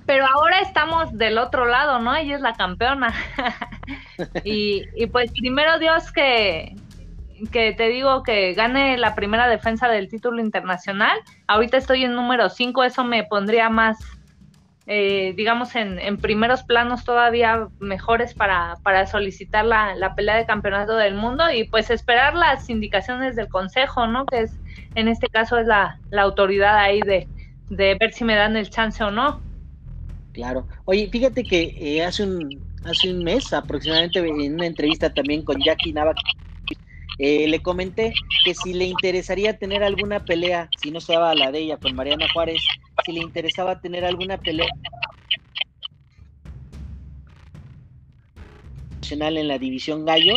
Pero 0.06 0.26
ahora 0.36 0.60
estamos 0.60 1.18
del 1.18 1.36
otro 1.38 1.66
lado, 1.66 1.98
¿no? 1.98 2.14
Ella 2.14 2.36
es 2.36 2.42
la 2.42 2.52
campeona. 2.52 3.12
y, 4.44 4.84
y 4.94 5.06
pues 5.06 5.32
primero 5.32 5.80
Dios 5.80 6.12
que, 6.12 6.76
que 7.50 7.72
te 7.72 7.88
digo 7.88 8.22
que 8.22 8.52
gane 8.54 8.96
la 8.98 9.14
primera 9.14 9.48
defensa 9.48 9.88
del 9.88 10.08
título 10.08 10.40
internacional. 10.40 11.18
Ahorita 11.46 11.76
estoy 11.76 12.04
en 12.04 12.14
número 12.14 12.48
5, 12.48 12.84
eso 12.84 13.04
me 13.04 13.24
pondría 13.24 13.68
más, 13.70 13.98
eh, 14.86 15.34
digamos, 15.36 15.74
en, 15.74 15.98
en, 15.98 16.16
primeros 16.18 16.62
planos 16.62 17.04
todavía 17.04 17.68
mejores 17.80 18.34
para, 18.34 18.76
para 18.82 19.06
solicitar 19.06 19.64
la, 19.64 19.94
la, 19.94 20.14
pelea 20.14 20.36
de 20.36 20.46
campeonato 20.46 20.96
del 20.96 21.14
mundo 21.14 21.50
y 21.50 21.64
pues 21.64 21.90
esperar 21.90 22.34
las 22.34 22.68
indicaciones 22.70 23.36
del 23.36 23.48
consejo, 23.48 24.06
¿no? 24.06 24.26
Que 24.26 24.42
es, 24.42 24.52
en 24.94 25.08
este 25.08 25.28
caso 25.28 25.58
es 25.58 25.66
la, 25.66 25.98
la 26.10 26.22
autoridad 26.22 26.76
ahí 26.76 27.00
de, 27.00 27.28
de 27.68 27.96
ver 27.98 28.12
si 28.12 28.24
me 28.24 28.36
dan 28.36 28.56
el 28.56 28.70
chance 28.70 29.02
o 29.02 29.10
no. 29.10 29.40
Claro. 30.32 30.66
Oye, 30.84 31.08
fíjate 31.08 31.44
que 31.44 31.74
eh, 31.78 32.04
hace 32.04 32.24
un 32.24 32.74
hace 32.84 33.10
un 33.10 33.24
mes 33.24 33.52
aproximadamente 33.52 34.18
en 34.18 34.54
una 34.54 34.66
entrevista 34.66 35.12
también 35.12 35.42
con 35.42 35.60
Jackie 35.62 35.92
Nava 35.92 36.14
eh, 37.18 37.46
le 37.48 37.60
comenté 37.60 38.12
que 38.44 38.54
si 38.54 38.74
le 38.74 38.84
interesaría 38.86 39.58
tener 39.58 39.82
alguna 39.82 40.20
pelea, 40.24 40.68
si 40.82 40.90
no 40.90 41.00
se 41.00 41.12
daba 41.12 41.34
la 41.34 41.50
de 41.52 41.60
ella 41.60 41.76
con 41.76 41.94
Mariana 41.94 42.26
Juárez, 42.32 42.60
si 43.04 43.12
le 43.12 43.20
interesaba 43.20 43.80
tener 43.80 44.04
alguna 44.04 44.38
pelea 44.38 44.68
en 49.10 49.48
la 49.48 49.58
división 49.58 50.04
gallo 50.04 50.34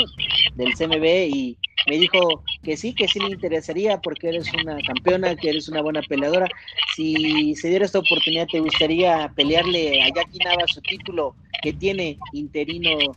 del 0.56 0.74
CMB 0.74 1.06
y 1.30 1.58
me 1.88 1.98
dijo 1.98 2.44
que 2.64 2.76
sí, 2.76 2.94
que 2.94 3.08
sí 3.08 3.20
le 3.20 3.30
interesaría 3.30 4.00
porque 4.00 4.30
eres 4.30 4.52
una 4.54 4.78
campeona, 4.82 5.36
que 5.36 5.50
eres 5.50 5.70
una 5.70 5.82
buena 5.82 6.02
peleadora. 6.02 6.48
Si 6.96 7.56
se 7.56 7.70
diera 7.70 7.86
esta 7.86 8.00
oportunidad, 8.00 8.48
¿te 8.48 8.60
gustaría 8.60 9.32
pelearle 9.36 10.04
a 10.04 10.08
Jackie 10.14 10.40
Nava 10.40 10.68
su 10.68 10.82
título 10.82 11.36
que 11.62 11.74
tiene 11.74 12.18
interino 12.34 13.16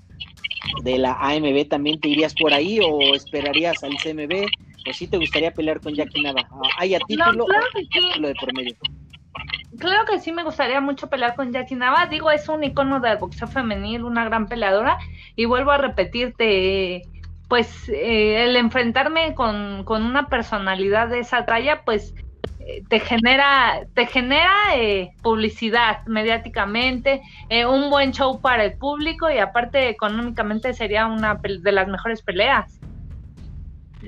de 0.82 0.98
la 0.98 1.14
AMB 1.14 1.68
también 1.68 1.98
te 2.00 2.08
irías 2.08 2.34
por 2.34 2.52
ahí 2.52 2.78
o 2.80 3.14
esperarías 3.14 3.82
al 3.82 3.96
CMB 3.96 4.46
o 4.88 4.92
si 4.92 5.06
te 5.06 5.16
gustaría 5.18 5.52
pelear 5.52 5.80
con 5.80 5.94
Jackie 5.94 6.22
Nava? 6.22 6.48
¿Hay 6.78 6.94
a 6.94 7.00
título 7.00 7.46
claro 7.46 7.66
o 7.74 7.78
título 7.78 8.28
de 8.28 8.34
por 8.34 8.54
medio? 8.54 8.76
Claro 9.78 10.04
que 10.04 10.18
sí 10.18 10.32
me 10.32 10.44
gustaría 10.44 10.80
mucho 10.80 11.08
pelear 11.08 11.34
con 11.34 11.52
Jackie 11.52 11.74
Nava. 11.74 12.06
Digo, 12.06 12.30
es 12.30 12.48
un 12.48 12.64
icono 12.64 13.00
del 13.00 13.18
boxeo 13.18 13.48
femenil, 13.48 14.04
una 14.04 14.24
gran 14.24 14.46
peleadora. 14.46 14.98
Y 15.36 15.44
vuelvo 15.44 15.70
a 15.70 15.78
repetirte, 15.78 17.02
pues 17.50 17.88
eh, 17.90 18.44
el 18.44 18.56
enfrentarme 18.56 19.34
con, 19.34 19.84
con 19.84 20.04
una 20.04 20.28
personalidad 20.28 21.08
de 21.08 21.18
esa 21.18 21.44
talla, 21.44 21.82
pues 21.84 22.14
te 22.88 23.00
genera, 23.00 23.86
te 23.94 24.06
genera 24.06 24.50
eh, 24.76 25.10
publicidad 25.22 26.04
mediáticamente, 26.06 27.20
eh, 27.48 27.66
un 27.66 27.90
buen 27.90 28.12
show 28.12 28.40
para 28.40 28.64
el 28.64 28.74
público 28.74 29.30
y 29.30 29.38
aparte 29.38 29.88
económicamente 29.88 30.72
sería 30.74 31.06
una 31.06 31.34
de 31.42 31.72
las 31.72 31.88
mejores 31.88 32.22
peleas. 32.22 32.78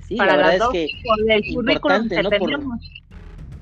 Sí, 0.07 0.17
para 0.17 0.37
la 0.37 0.49
verdad 0.49 0.69
es 0.75 0.89
que 0.89 1.51
importante, 1.51 2.23
¿no? 2.23 2.31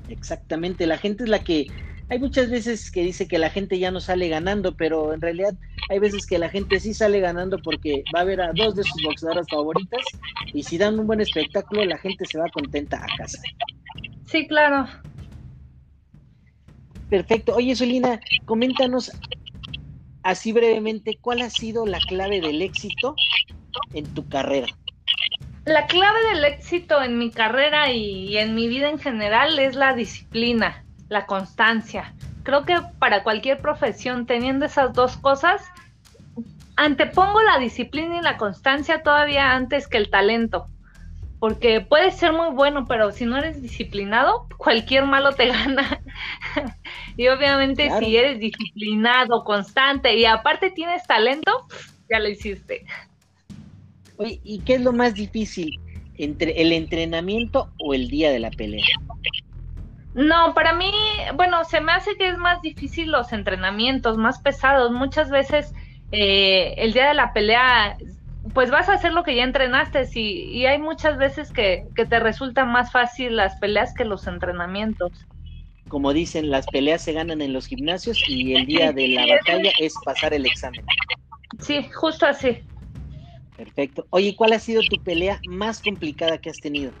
exactamente, 0.07 0.87
la 0.87 0.97
gente 0.97 1.23
es 1.23 1.29
la 1.29 1.39
que 1.39 1.67
hay 2.09 2.19
muchas 2.19 2.49
veces 2.49 2.91
que 2.91 3.03
dice 3.03 3.27
que 3.27 3.37
la 3.37 3.49
gente 3.49 3.79
ya 3.79 3.91
no 3.91 4.01
sale 4.01 4.27
ganando, 4.27 4.75
pero 4.75 5.13
en 5.13 5.21
realidad 5.21 5.53
hay 5.91 5.99
veces 5.99 6.25
que 6.25 6.39
la 6.39 6.47
gente 6.47 6.79
sí 6.79 6.93
sale 6.93 7.19
ganando 7.19 7.57
porque 7.57 8.01
va 8.15 8.21
a 8.21 8.23
ver 8.23 8.39
a 8.39 8.53
dos 8.53 8.77
de 8.77 8.83
sus 8.83 9.03
boxeadoras 9.03 9.45
favoritas 9.49 9.99
y 10.53 10.63
si 10.63 10.77
dan 10.77 10.97
un 10.97 11.05
buen 11.05 11.19
espectáculo 11.19 11.83
la 11.83 11.97
gente 11.97 12.25
se 12.25 12.39
va 12.39 12.47
contenta 12.47 12.95
a 12.95 13.17
casa. 13.17 13.41
Sí, 14.25 14.47
claro. 14.47 14.87
Perfecto. 17.09 17.53
Oye, 17.55 17.75
Solina, 17.75 18.21
coméntanos 18.45 19.11
así 20.23 20.53
brevemente 20.53 21.17
cuál 21.19 21.41
ha 21.41 21.49
sido 21.49 21.85
la 21.85 21.99
clave 21.99 22.39
del 22.39 22.61
éxito 22.61 23.13
en 23.91 24.05
tu 24.13 24.25
carrera. 24.29 24.67
La 25.65 25.87
clave 25.87 26.19
del 26.33 26.45
éxito 26.45 27.01
en 27.03 27.17
mi 27.17 27.31
carrera 27.31 27.91
y 27.91 28.37
en 28.37 28.55
mi 28.55 28.69
vida 28.69 28.87
en 28.87 28.97
general 28.97 29.59
es 29.59 29.75
la 29.75 29.93
disciplina, 29.93 30.85
la 31.09 31.25
constancia. 31.25 32.13
Creo 32.43 32.65
que 32.65 32.77
para 32.97 33.23
cualquier 33.23 33.59
profesión, 33.59 34.25
teniendo 34.25 34.65
esas 34.65 34.93
dos 34.93 35.17
cosas, 35.17 35.61
antepongo 36.83 37.41
la 37.41 37.59
disciplina 37.59 38.17
y 38.17 38.21
la 38.21 38.37
constancia 38.37 39.03
todavía 39.03 39.51
antes 39.53 39.87
que 39.87 39.97
el 39.97 40.09
talento 40.09 40.67
porque 41.41 41.81
puedes 41.81 42.17
ser 42.17 42.33
muy 42.33 42.53
bueno, 42.53 42.85
pero 42.87 43.11
si 43.11 43.25
no 43.25 43.35
eres 43.35 43.63
disciplinado, 43.63 44.45
cualquier 44.57 45.07
malo 45.07 45.31
te 45.31 45.47
gana. 45.47 45.99
y 47.17 47.27
obviamente 47.29 47.89
si 47.97 48.15
eres 48.15 48.39
disciplinado, 48.39 49.43
constante 49.43 50.15
y 50.15 50.25
aparte 50.25 50.69
tienes 50.69 51.03
talento, 51.07 51.65
ya 52.11 52.19
lo 52.19 52.29
hiciste. 52.29 52.85
Oye, 54.17 54.39
¿y 54.43 54.59
qué 54.59 54.75
es 54.75 54.81
lo 54.81 54.93
más 54.93 55.15
difícil? 55.15 55.79
¿Entre 56.15 56.61
el 56.61 56.71
entrenamiento 56.73 57.73
o 57.79 57.95
el 57.95 58.07
día 58.07 58.29
de 58.29 58.37
la 58.37 58.51
pelea? 58.51 58.85
No, 60.13 60.53
para 60.53 60.73
mí, 60.73 60.91
bueno, 61.33 61.65
se 61.65 61.81
me 61.81 61.91
hace 61.91 62.17
que 62.17 62.27
es 62.27 62.37
más 62.37 62.61
difícil 62.61 63.09
los 63.09 63.33
entrenamientos, 63.33 64.15
más 64.15 64.39
pesados. 64.39 64.91
Muchas 64.91 65.31
veces 65.31 65.73
eh, 66.11 66.75
el 66.77 66.93
día 66.93 67.07
de 67.07 67.13
la 67.13 67.33
pelea 67.33 67.97
pues 68.53 68.71
vas 68.71 68.89
a 68.89 68.93
hacer 68.93 69.13
lo 69.13 69.23
que 69.23 69.35
ya 69.35 69.43
entrenaste 69.43 70.07
y, 70.15 70.59
y 70.59 70.65
hay 70.65 70.79
muchas 70.79 71.17
veces 71.17 71.51
que, 71.51 71.85
te 71.95 72.19
resulta 72.19 72.65
más 72.65 72.91
fácil 72.91 73.35
las 73.35 73.55
peleas 73.57 73.93
que 73.93 74.05
los 74.05 74.27
entrenamientos. 74.27 75.11
Como 75.87 76.13
dicen, 76.13 76.49
las 76.49 76.65
peleas 76.67 77.01
se 77.01 77.13
ganan 77.13 77.41
en 77.41 77.53
los 77.53 77.67
gimnasios 77.67 78.23
y 78.27 78.55
el 78.55 78.65
día 78.65 78.93
de 78.93 79.09
la 79.09 79.25
batalla 79.37 79.71
es 79.79 79.93
pasar 80.03 80.33
el 80.33 80.45
examen. 80.45 80.83
Sí, 81.59 81.87
justo 81.93 82.25
así. 82.25 82.59
Perfecto. 83.55 84.07
Oye, 84.09 84.35
¿cuál 84.35 84.53
ha 84.53 84.59
sido 84.59 84.81
tu 84.89 84.97
pelea 85.03 85.39
más 85.45 85.81
complicada 85.81 86.39
que 86.39 86.49
has 86.49 86.59
tenido? 86.59 86.93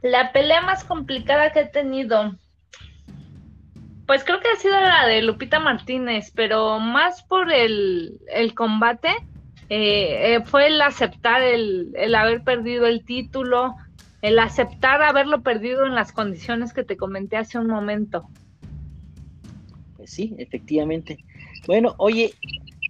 La 0.00 0.32
pelea 0.32 0.62
más 0.62 0.84
complicada 0.84 1.50
que 1.50 1.60
he 1.60 1.68
tenido. 1.68 2.32
Pues 4.08 4.24
creo 4.24 4.40
que 4.40 4.48
ha 4.48 4.56
sido 4.56 4.80
la 4.80 5.06
de 5.06 5.20
Lupita 5.20 5.60
Martínez, 5.60 6.32
pero 6.34 6.80
más 6.80 7.22
por 7.24 7.52
el, 7.52 8.18
el 8.32 8.54
combate 8.54 9.10
eh, 9.68 10.34
eh, 10.34 10.40
fue 10.46 10.68
el 10.68 10.80
aceptar 10.80 11.42
el, 11.42 11.92
el, 11.94 12.14
haber 12.14 12.42
perdido 12.42 12.86
el 12.86 13.04
título, 13.04 13.76
el 14.22 14.38
aceptar 14.38 15.02
haberlo 15.02 15.42
perdido 15.42 15.84
en 15.84 15.94
las 15.94 16.12
condiciones 16.12 16.72
que 16.72 16.84
te 16.84 16.96
comenté 16.96 17.36
hace 17.36 17.58
un 17.58 17.66
momento. 17.66 18.30
Pues 19.98 20.10
sí, 20.10 20.34
efectivamente. 20.38 21.18
Bueno, 21.66 21.94
oye, 21.98 22.32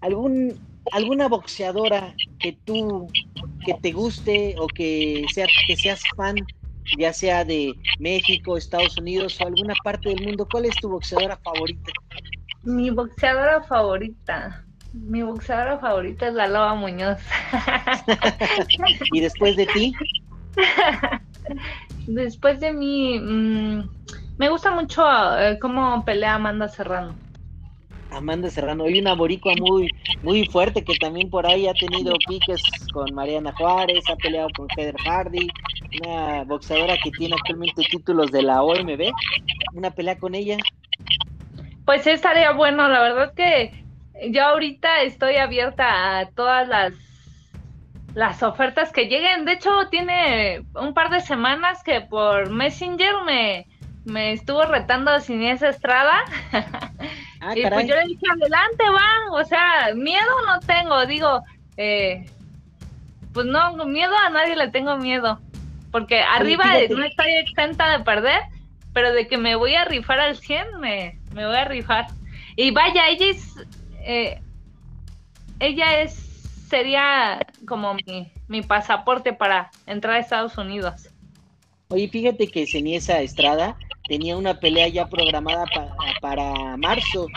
algún 0.02 0.54
alguna 0.92 1.26
boxeadora 1.26 2.14
que 2.38 2.56
tú, 2.64 3.08
que 3.66 3.74
te 3.74 3.90
guste 3.90 4.54
o 4.56 4.68
que, 4.68 5.24
sea, 5.34 5.46
que 5.66 5.74
seas 5.74 6.00
fan, 6.16 6.36
ya 6.96 7.12
sea 7.12 7.44
de 7.44 7.74
México, 7.98 8.56
Estados 8.56 8.96
Unidos 8.98 9.38
o 9.40 9.46
alguna 9.46 9.74
parte 9.84 10.10
del 10.10 10.24
mundo? 10.24 10.46
¿Cuál 10.50 10.66
es 10.66 10.76
tu 10.76 10.88
boxeadora 10.88 11.36
favorita? 11.36 11.92
Mi 12.62 12.90
boxeadora 12.90 13.62
favorita. 13.62 14.64
Mi 14.92 15.22
boxeadora 15.22 15.78
favorita 15.78 16.28
es 16.28 16.34
la 16.34 16.48
Loba 16.48 16.74
Muñoz. 16.74 17.18
¿Y 19.12 19.20
después 19.20 19.56
de 19.56 19.66
ti? 19.66 19.92
después 22.06 22.60
de 22.60 22.72
mí, 22.72 23.18
mm, 23.18 23.88
me 24.38 24.48
gusta 24.48 24.70
mucho 24.70 25.04
eh, 25.38 25.58
cómo 25.60 26.04
pelea 26.04 26.34
Amanda 26.34 26.68
Serrano. 26.68 27.14
Amanda 28.10 28.50
Serrano, 28.50 28.84
hay 28.84 28.98
una 28.98 29.14
boricua 29.14 29.54
muy, 29.58 29.88
muy 30.22 30.46
fuerte 30.46 30.82
que 30.82 30.94
también 30.96 31.30
por 31.30 31.46
ahí 31.46 31.68
ha 31.68 31.74
tenido 31.74 32.14
piques 32.26 32.62
con 32.92 33.14
Mariana 33.14 33.52
Juárez, 33.52 34.04
ha 34.08 34.16
peleado 34.16 34.48
con 34.56 34.66
Heather 34.76 34.96
Hardy, 35.04 35.48
una 36.04 36.44
boxeadora 36.44 36.96
que 37.02 37.10
tiene 37.10 37.34
actualmente 37.34 37.82
títulos 37.90 38.30
de 38.30 38.42
la 38.42 38.62
OMB, 38.62 39.10
una 39.74 39.90
pelea 39.90 40.18
con 40.18 40.34
ella. 40.34 40.56
Pues 41.84 42.06
estaría 42.06 42.52
bueno, 42.52 42.88
la 42.88 43.00
verdad 43.00 43.34
que 43.34 43.84
yo 44.30 44.44
ahorita 44.44 45.02
estoy 45.02 45.36
abierta 45.36 46.18
a 46.18 46.30
todas 46.30 46.66
las 46.68 46.92
las 48.14 48.42
ofertas 48.42 48.92
que 48.92 49.04
lleguen. 49.04 49.44
De 49.44 49.52
hecho, 49.52 49.70
tiene 49.90 50.64
un 50.74 50.92
par 50.92 51.10
de 51.10 51.20
semanas 51.20 51.82
que 51.84 52.00
por 52.00 52.50
Messenger 52.50 53.14
me, 53.24 53.66
me 54.04 54.32
estuvo 54.32 54.64
retando 54.64 55.12
a 55.12 55.18
esa 55.18 55.68
Estrada. 55.68 56.24
Ah, 57.40 57.56
y 57.56 57.62
pues 57.62 57.86
yo 57.86 57.94
le 57.94 58.04
dije, 58.06 58.26
adelante, 58.30 58.84
va. 58.90 59.40
O 59.40 59.44
sea, 59.44 59.94
miedo 59.94 60.30
no 60.46 60.60
tengo. 60.60 61.06
Digo, 61.06 61.42
eh, 61.76 62.26
pues 63.32 63.46
no, 63.46 63.76
miedo 63.86 64.14
a 64.16 64.30
nadie 64.30 64.56
le 64.56 64.68
tengo 64.68 64.96
miedo. 64.96 65.40
Porque 65.90 66.20
arriba 66.20 66.64
no 66.90 67.04
estoy 67.04 67.34
exenta 67.36 67.96
de 67.96 68.04
perder, 68.04 68.40
pero 68.92 69.12
de 69.12 69.26
que 69.26 69.38
me 69.38 69.54
voy 69.54 69.74
a 69.74 69.84
rifar 69.84 70.20
al 70.20 70.36
100, 70.36 70.80
me, 70.80 71.18
me 71.32 71.46
voy 71.46 71.56
a 71.56 71.64
rifar. 71.64 72.08
Y 72.56 72.70
vaya, 72.72 73.08
ella 73.08 73.26
es. 73.26 73.54
Eh, 74.00 74.40
ella 75.60 76.00
es 76.00 76.28
sería 76.68 77.46
como 77.66 77.94
mi, 77.94 78.30
mi 78.46 78.62
pasaporte 78.62 79.32
para 79.32 79.70
entrar 79.86 80.16
a 80.16 80.18
Estados 80.18 80.56
Unidos. 80.58 81.08
Oye, 81.88 82.08
fíjate 82.08 82.48
que 82.48 82.66
Ceniesa 82.66 83.20
Estrada 83.20 83.76
tenía 84.08 84.36
una 84.36 84.58
pelea 84.58 84.88
ya 84.88 85.08
programada 85.08 85.64
para 86.20 86.76
marzo. 86.76 87.28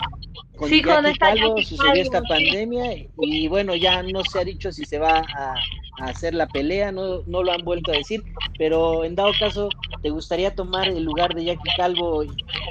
Con 0.56 0.68
sí, 0.68 0.82
con 0.82 1.06
esta 1.06 1.34
sucedió 1.62 2.02
esta 2.02 2.22
pandemia 2.22 2.94
y 3.18 3.48
bueno, 3.48 3.74
ya 3.74 4.02
no 4.02 4.22
se 4.24 4.40
ha 4.40 4.44
dicho 4.44 4.70
si 4.70 4.84
se 4.84 4.98
va 4.98 5.18
a, 5.18 5.54
hacer 6.00 6.34
la 6.34 6.46
pelea, 6.46 6.90
no, 6.90 7.22
no 7.26 7.42
lo 7.42 7.52
han 7.52 7.64
vuelto 7.64 7.92
a 7.92 7.96
decir, 7.96 8.22
pero 8.58 9.04
en 9.04 9.14
dado 9.14 9.32
caso, 9.38 9.68
¿te 10.02 10.10
gustaría 10.10 10.54
tomar 10.54 10.88
el 10.88 11.04
lugar 11.04 11.34
de 11.34 11.44
Jackie 11.44 11.70
Calvo 11.76 12.24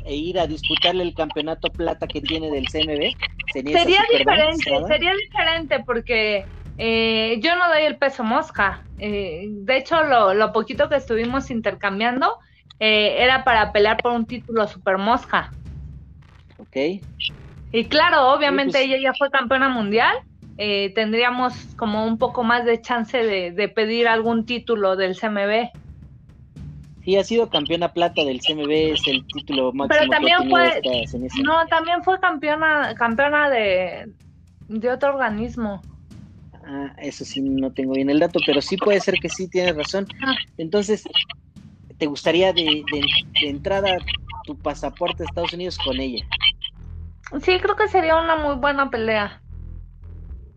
e 0.06 0.16
ir 0.16 0.40
a 0.40 0.48
disputarle 0.48 1.04
el 1.04 1.14
campeonato 1.14 1.70
plata 1.70 2.08
que 2.08 2.22
tiene 2.22 2.50
del 2.50 2.66
CMB? 2.66 3.14
Sería, 3.54 4.06
diferente, 4.12 4.72
sería 4.88 5.14
diferente 5.14 5.84
porque 5.86 6.46
eh, 6.78 7.40
yo 7.42 7.56
no 7.56 7.68
doy 7.70 7.84
el 7.84 7.98
peso 7.98 8.24
mosca. 8.24 8.84
Eh, 9.00 9.48
de 9.50 9.78
hecho, 9.78 10.04
lo, 10.04 10.34
lo, 10.34 10.52
poquito 10.52 10.90
que 10.90 10.96
estuvimos 10.96 11.52
intercambiando 11.52 12.38
eh, 12.82 13.24
era 13.24 13.44
para 13.44 13.72
pelear 13.72 13.98
por 14.02 14.12
un 14.12 14.26
título 14.26 14.68
super 14.68 14.98
mosca. 14.98 15.52
Ok. 16.58 17.00
Y 17.72 17.86
claro, 17.86 18.34
obviamente 18.34 18.72
pues 18.72 18.86
ella 18.86 18.98
ya 19.00 19.14
fue 19.14 19.30
campeona 19.30 19.70
mundial. 19.70 20.16
tendríamos 20.58 21.54
como 21.78 22.06
un 22.06 22.18
poco 22.18 22.44
más 22.44 22.66
de 22.66 22.82
chance 22.82 23.18
de, 23.18 23.70
pedir 23.70 24.08
algún 24.08 24.48
título 24.48 24.96
del 24.96 25.16
CMB. 25.16 25.70
Sí, 27.06 27.18
ha 27.18 27.24
sido 27.24 27.50
campeona 27.50 27.94
plata 27.94 28.24
del 28.24 28.42
CMB, 28.42 28.72
es 28.72 29.08
el 29.08 29.26
título 29.28 29.72
máximo. 29.74 30.00
Pero 30.00 30.10
también 30.10 30.50
fue, 30.50 30.82
no, 31.44 31.66
también 31.68 32.04
fue 32.04 32.20
campeona, 32.20 32.96
campeona 32.96 33.50
de, 33.50 34.12
de 34.70 34.90
otro 34.90 35.14
organismo. 35.14 35.82
Ah, 36.66 36.96
eso 36.98 37.26
sí, 37.26 37.42
no 37.42 37.72
tengo 37.72 37.94
bien 37.94 38.10
el 38.10 38.20
dato, 38.20 38.40
pero 38.46 38.60
sí 38.60 38.78
puede 38.78 39.00
ser 39.02 39.16
que 39.16 39.30
sí, 39.30 39.48
tienes 39.48 39.76
razón. 39.76 40.08
Ah. 40.24 40.34
Entonces, 40.58 41.04
¿te 42.02 42.08
gustaría 42.08 42.52
de, 42.52 42.84
entrada 43.44 43.96
tu 44.46 44.58
pasaporte 44.58 45.22
a 45.22 45.28
Estados 45.28 45.54
Unidos 45.54 45.78
con 45.78 46.00
ella? 46.00 46.26
Sí, 47.44 47.60
creo 47.60 47.76
que 47.76 47.88
sería 47.90 48.20
una 48.20 48.38
muy 48.38 48.56
buena 48.56 48.90
pelea. 48.90 49.40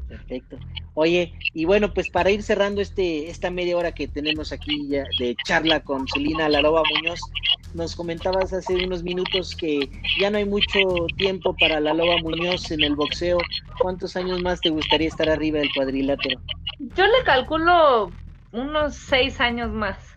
Perfecto. 0.09 0.59
Oye, 0.95 1.35
y 1.53 1.67
bueno, 1.67 1.93
pues 1.93 2.09
para 2.09 2.31
ir 2.31 2.43
cerrando 2.43 2.81
este 2.81 3.29
esta 3.29 3.51
media 3.51 3.77
hora 3.77 3.93
que 3.93 4.09
tenemos 4.09 4.53
aquí 4.53 4.89
ya 4.89 5.05
de 5.19 5.37
charla 5.45 5.81
con 5.81 6.09
Celina 6.09 6.49
Laroba 6.49 6.83
Muñoz, 6.95 7.21
nos 7.75 7.95
comentabas 7.95 8.55
hace 8.55 8.83
unos 8.83 9.03
minutos 9.03 9.55
que 9.55 9.91
ya 10.19 10.31
no 10.31 10.39
hay 10.39 10.47
mucho 10.47 10.79
tiempo 11.19 11.55
para 11.61 11.79
la 11.79 11.93
Loba 11.93 12.17
Muñoz 12.23 12.71
en 12.71 12.83
el 12.83 12.97
boxeo. 12.97 13.37
¿Cuántos 13.81 14.17
años 14.17 14.41
más 14.41 14.63
te 14.63 14.71
gustaría 14.71 15.09
estar 15.09 15.29
arriba 15.29 15.59
del 15.59 15.69
cuadrilátero? 15.75 16.41
Yo 16.79 17.07
le 17.07 17.23
calculo 17.27 18.11
unos 18.53 18.95
seis 18.95 19.39
años 19.43 19.71
más. 19.71 20.14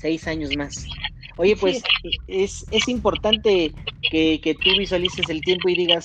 Seis 0.00 0.26
años 0.26 0.56
más. 0.56 0.86
Oye, 1.36 1.56
pues 1.56 1.82
es, 2.26 2.66
es 2.70 2.88
importante 2.88 3.72
que, 4.10 4.40
que 4.40 4.54
tú 4.54 4.70
visualices 4.78 5.28
el 5.28 5.42
tiempo 5.42 5.68
y 5.68 5.74
digas, 5.74 6.04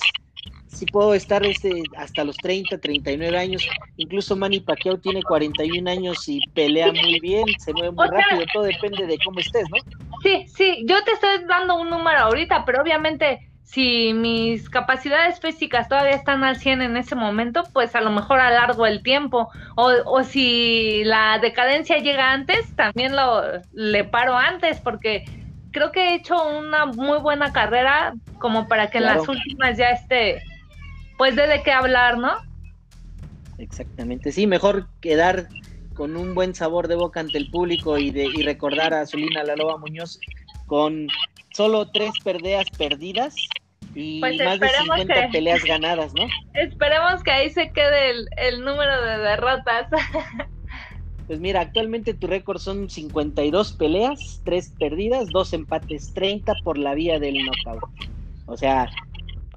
si 0.76 0.84
puedo 0.84 1.14
estar 1.14 1.44
este, 1.46 1.82
hasta 1.96 2.22
los 2.24 2.36
30, 2.36 2.76
39 2.78 3.38
años. 3.38 3.66
Incluso 3.96 4.36
Manny 4.36 4.60
Pacquiao 4.60 4.98
tiene 4.98 5.22
41 5.22 5.90
años 5.90 6.28
y 6.28 6.40
pelea 6.54 6.92
muy 6.92 7.18
bien, 7.20 7.46
se 7.58 7.72
mueve 7.72 7.92
muy 7.92 8.06
rápido, 8.08 8.44
todo 8.52 8.64
depende 8.64 9.06
de 9.06 9.16
cómo 9.24 9.40
estés, 9.40 9.64
¿no? 9.70 9.78
Sí, 10.22 10.44
sí, 10.54 10.84
yo 10.86 11.02
te 11.04 11.12
estoy 11.12 11.44
dando 11.48 11.80
un 11.80 11.88
número 11.88 12.18
ahorita, 12.18 12.64
pero 12.66 12.82
obviamente 12.82 13.45
si 13.66 14.14
mis 14.14 14.70
capacidades 14.70 15.40
físicas 15.40 15.88
todavía 15.88 16.14
están 16.14 16.44
al 16.44 16.56
100 16.56 16.82
en 16.82 16.96
ese 16.96 17.16
momento, 17.16 17.64
pues 17.72 17.96
a 17.96 18.00
lo 18.00 18.10
mejor 18.10 18.38
alargo 18.38 18.86
el 18.86 19.02
tiempo. 19.02 19.50
O, 19.74 19.90
o 20.06 20.22
si 20.22 21.02
la 21.04 21.38
decadencia 21.40 21.98
llega 21.98 22.32
antes, 22.32 22.74
también 22.76 23.16
lo 23.16 23.42
le 23.72 24.04
paro 24.04 24.36
antes, 24.36 24.80
porque 24.80 25.24
creo 25.72 25.90
que 25.90 26.10
he 26.10 26.14
hecho 26.14 26.36
una 26.48 26.86
muy 26.86 27.18
buena 27.18 27.52
carrera 27.52 28.14
como 28.38 28.68
para 28.68 28.88
que 28.88 28.98
en 28.98 29.04
las 29.04 29.28
últimas 29.28 29.76
ya 29.76 29.90
esté 29.90 30.42
pues 31.18 31.34
de 31.34 31.60
qué 31.64 31.72
hablar, 31.72 32.18
¿no? 32.18 32.36
Exactamente, 33.58 34.30
sí, 34.30 34.46
mejor 34.46 34.86
quedar 35.00 35.48
con 35.94 36.16
un 36.16 36.34
buen 36.34 36.54
sabor 36.54 36.86
de 36.86 36.94
boca 36.94 37.18
ante 37.18 37.38
el 37.38 37.50
público 37.50 37.98
y, 37.98 38.10
de, 38.10 38.26
y 38.26 38.42
recordar 38.42 38.94
a 38.94 39.06
Zulina 39.06 39.42
Loba 39.42 39.78
Muñoz 39.78 40.20
con 40.66 41.08
solo 41.52 41.90
tres 41.90 42.12
perdeas 42.22 42.70
perdidas 42.70 43.34
y 43.96 44.20
pues 44.20 44.38
más 44.44 44.60
de 44.60 44.68
50 44.68 45.28
peleas 45.32 45.64
ganadas, 45.64 46.12
¿no? 46.14 46.26
Esperemos 46.54 47.22
que 47.22 47.30
ahí 47.30 47.50
se 47.50 47.70
quede 47.70 48.10
el, 48.10 48.28
el 48.36 48.60
número 48.60 49.02
de 49.02 49.18
derrotas. 49.18 49.88
Pues 51.26 51.40
mira, 51.40 51.60
actualmente 51.60 52.14
tu 52.14 52.28
récord 52.28 52.58
son 52.58 52.88
52 52.88 53.72
peleas, 53.72 54.42
3 54.44 54.74
perdidas, 54.78 55.26
2 55.30 55.54
empates, 55.54 56.14
30 56.14 56.54
por 56.62 56.78
la 56.78 56.94
vía 56.94 57.18
del 57.18 57.34
knockout. 57.44 57.82
O 58.46 58.56
sea, 58.56 58.88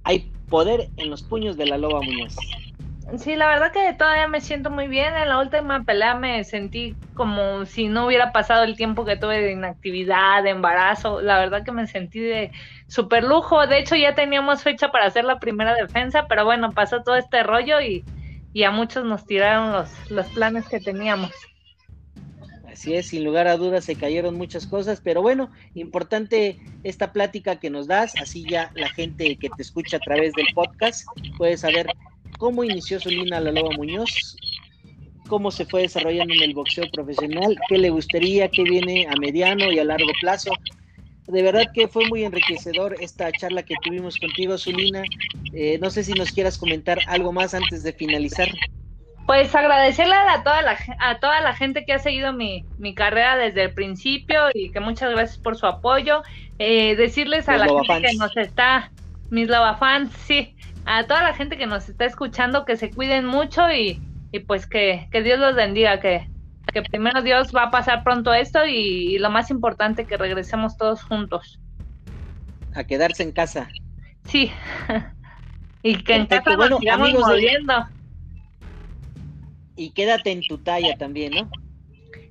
hay 0.03 0.31
poder 0.49 0.89
en 0.97 1.11
los 1.11 1.21
puños 1.21 1.57
de 1.57 1.67
la 1.67 1.77
Loba 1.77 2.01
Muñoz. 2.01 2.35
Sí, 3.17 3.35
la 3.35 3.47
verdad 3.47 3.71
que 3.71 3.93
todavía 3.93 4.27
me 4.27 4.39
siento 4.39 4.69
muy 4.69 4.87
bien. 4.87 5.15
En 5.15 5.29
la 5.29 5.39
última 5.39 5.83
pelea 5.83 6.13
me 6.13 6.43
sentí 6.43 6.95
como 7.15 7.65
si 7.65 7.87
no 7.87 8.05
hubiera 8.05 8.31
pasado 8.31 8.63
el 8.63 8.75
tiempo 8.75 9.03
que 9.03 9.17
tuve 9.17 9.41
de 9.41 9.51
inactividad, 9.53 10.43
de 10.43 10.51
embarazo. 10.51 11.19
La 11.21 11.39
verdad 11.39 11.63
que 11.63 11.71
me 11.71 11.87
sentí 11.87 12.19
de 12.19 12.51
super 12.87 13.23
lujo. 13.23 13.65
De 13.65 13.79
hecho, 13.79 13.95
ya 13.95 14.13
teníamos 14.13 14.61
fecha 14.61 14.91
para 14.91 15.07
hacer 15.07 15.25
la 15.25 15.39
primera 15.39 15.73
defensa, 15.73 16.27
pero 16.27 16.45
bueno, 16.45 16.71
pasó 16.71 17.01
todo 17.01 17.15
este 17.15 17.41
rollo 17.41 17.81
y, 17.81 18.03
y 18.53 18.63
a 18.63 18.71
muchos 18.71 19.05
nos 19.05 19.25
tiraron 19.25 19.71
los, 19.71 20.11
los 20.11 20.27
planes 20.27 20.67
que 20.67 20.79
teníamos. 20.79 21.31
Así 22.71 22.93
es, 22.93 23.07
sin 23.07 23.23
lugar 23.23 23.47
a 23.47 23.57
dudas 23.57 23.83
se 23.83 23.95
cayeron 23.95 24.35
muchas 24.35 24.67
cosas, 24.67 25.01
pero 25.03 25.21
bueno, 25.21 25.49
importante 25.73 26.59
esta 26.83 27.11
plática 27.11 27.59
que 27.59 27.69
nos 27.69 27.87
das, 27.87 28.13
así 28.21 28.45
ya 28.47 28.71
la 28.75 28.89
gente 28.89 29.35
que 29.35 29.49
te 29.49 29.63
escucha 29.63 29.97
a 29.97 29.99
través 29.99 30.33
del 30.33 30.45
podcast 30.53 31.05
puede 31.37 31.57
saber 31.57 31.87
cómo 32.37 32.63
inició 32.63 32.99
Solina 32.99 33.39
La 33.39 33.51
Loba 33.51 33.71
Muñoz, 33.75 34.37
cómo 35.27 35.51
se 35.51 35.65
fue 35.65 35.81
desarrollando 35.81 36.33
en 36.33 36.43
el 36.43 36.53
boxeo 36.53 36.85
profesional, 36.91 37.57
qué 37.67 37.77
le 37.77 37.89
gustaría, 37.89 38.49
qué 38.49 38.63
viene 38.63 39.07
a 39.07 39.15
mediano 39.19 39.71
y 39.71 39.79
a 39.79 39.83
largo 39.83 40.11
plazo. 40.21 40.51
De 41.27 41.43
verdad 41.43 41.71
que 41.73 41.87
fue 41.87 42.07
muy 42.07 42.23
enriquecedor 42.23 42.95
esta 42.99 43.31
charla 43.31 43.61
que 43.61 43.75
tuvimos 43.83 44.17
contigo, 44.17 44.57
Zulina. 44.57 45.03
Eh, 45.53 45.77
no 45.79 45.91
sé 45.91 46.03
si 46.03 46.13
nos 46.13 46.31
quieras 46.31 46.57
comentar 46.57 46.99
algo 47.07 47.31
más 47.31 47.53
antes 47.53 47.83
de 47.83 47.93
finalizar 47.93 48.49
pues 49.29 49.53
agradecerle 49.53 50.15
a 50.15 50.41
toda 50.41 50.63
la, 50.63 50.75
a 50.97 51.19
toda 51.19 51.39
la 51.41 51.53
gente 51.53 51.85
que 51.85 51.93
ha 51.93 51.99
seguido 51.99 52.33
mi, 52.33 52.65
carrera 52.95 53.37
desde 53.37 53.61
el 53.61 53.73
principio 53.75 54.39
y 54.55 54.71
que 54.71 54.79
muchas 54.79 55.11
gracias 55.11 55.37
por 55.37 55.55
su 55.55 55.67
apoyo. 55.67 56.23
Eh, 56.57 56.95
decirles 56.95 57.47
a 57.47 57.57
la 57.57 57.67
gente 57.67 58.07
que 58.07 58.17
nos 58.17 58.35
está, 58.35 58.91
mis 59.29 59.47
fans, 59.77 60.11
sí, 60.25 60.55
a 60.91 61.05
toda 61.05 61.21
la 61.21 61.35
gente 61.35 61.55
que 61.55 61.67
nos 61.67 61.87
está 61.87 62.05
escuchando 62.05 62.65
que 62.65 62.75
se 62.75 62.89
cuiden 62.89 63.23
mucho 63.23 63.71
y, 63.71 64.01
y 64.31 64.39
pues 64.39 64.65
que, 64.65 65.07
que 65.11 65.21
Dios 65.21 65.37
los 65.37 65.53
bendiga, 65.53 65.99
que, 65.99 66.27
que 66.73 66.81
primero 66.81 67.21
Dios 67.21 67.51
va 67.55 67.65
a 67.65 67.71
pasar 67.71 68.03
pronto 68.03 68.33
esto 68.33 68.65
y, 68.65 69.19
lo 69.19 69.29
más 69.29 69.51
importante 69.51 70.05
que 70.05 70.17
regresemos 70.17 70.77
todos 70.77 71.03
juntos. 71.03 71.59
A 72.73 72.83
quedarse 72.83 73.21
en 73.21 73.31
casa. 73.31 73.69
Sí. 74.25 74.51
y 75.83 75.95
que 76.03 76.15
en 76.15 76.25
casa 76.25 76.57
nos 76.57 76.79
sigamos 76.79 77.13
moviendo. 77.13 77.85
Y 79.75 79.91
quédate 79.91 80.31
en 80.31 80.41
tu 80.41 80.57
talla 80.57 80.97
también, 80.97 81.33
¿no? 81.33 81.51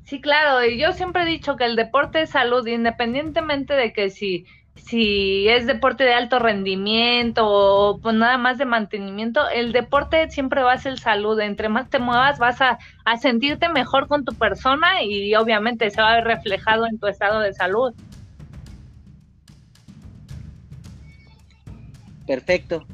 Sí, 0.03 0.21
claro, 0.21 0.65
y 0.65 0.79
yo 0.79 0.93
siempre 0.93 1.23
he 1.23 1.27
dicho 1.27 1.57
que 1.57 1.65
el 1.65 1.77
deporte 1.77 2.23
es 2.23 2.31
salud, 2.31 2.67
independientemente 2.67 3.75
de 3.75 3.93
que 3.93 4.11
si 4.11 4.47
si 4.87 5.49
es 5.49 5.67
deporte 5.67 6.05
de 6.05 6.15
alto 6.15 6.39
rendimiento 6.39 7.43
o 7.47 7.99
pues 8.01 8.15
nada 8.15 8.39
más 8.39 8.59
de 8.59 8.65
mantenimiento, 8.65 9.49
el 9.49 9.73
deporte 9.73 10.31
siempre 10.31 10.63
va 10.63 10.73
a 10.73 10.79
ser 10.79 10.99
salud. 10.99 11.39
Entre 11.41 11.69
más 11.69 11.91
te 11.91 11.99
muevas, 11.99 12.39
vas 12.39 12.61
a, 12.61 12.79
sentirte 13.21 13.69
mejor 13.69 14.07
con 14.07 14.25
tu 14.25 14.35
persona 14.35 15.03
y 15.03 15.35
obviamente 15.35 15.91
se 15.91 16.01
va 16.01 16.13
a 16.13 16.15
ver 16.17 16.25
reflejado 16.25 16.87
en 16.87 16.99
tu 16.99 17.07
estado 17.07 17.41
de 17.41 17.53
salud. 17.55 17.95
Perfecto. 22.27 22.87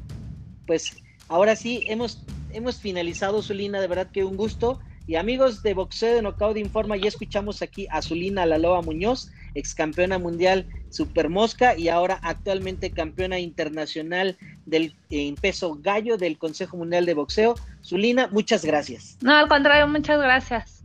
Pues 0.65 1.03
ahora 1.27 1.55
sí, 1.55 1.83
hemos, 1.87 2.23
hemos 2.51 2.79
finalizado, 2.79 3.41
Zulina, 3.41 3.81
de 3.81 3.87
verdad 3.87 4.07
que 4.11 4.23
un 4.23 4.37
gusto. 4.37 4.79
Y 5.07 5.15
amigos 5.15 5.61
de 5.61 5.73
Boxeo 5.73 6.15
de 6.15 6.21
Knockout 6.21 6.57
Informa, 6.57 6.97
ya 6.97 7.09
escuchamos 7.09 7.61
aquí 7.61 7.87
a 7.91 8.01
Zulina 8.01 8.45
Laloa 8.45 8.81
Muñoz 8.81 9.31
ex 9.55 9.73
campeona 9.73 10.19
mundial 10.19 10.67
super 10.95 11.29
mosca 11.29 11.77
y 11.77 11.89
ahora 11.89 12.19
actualmente 12.23 12.91
campeona 12.91 13.39
internacional 13.39 14.37
del 14.65 14.95
en 15.09 15.35
peso 15.35 15.77
gallo 15.81 16.17
del 16.17 16.37
Consejo 16.37 16.77
Mundial 16.77 17.05
de 17.05 17.13
Boxeo. 17.13 17.55
Zulina, 17.83 18.27
muchas 18.31 18.63
gracias. 18.63 19.17
No, 19.21 19.33
al 19.33 19.47
contrario, 19.47 19.87
muchas 19.87 20.19
gracias. 20.19 20.83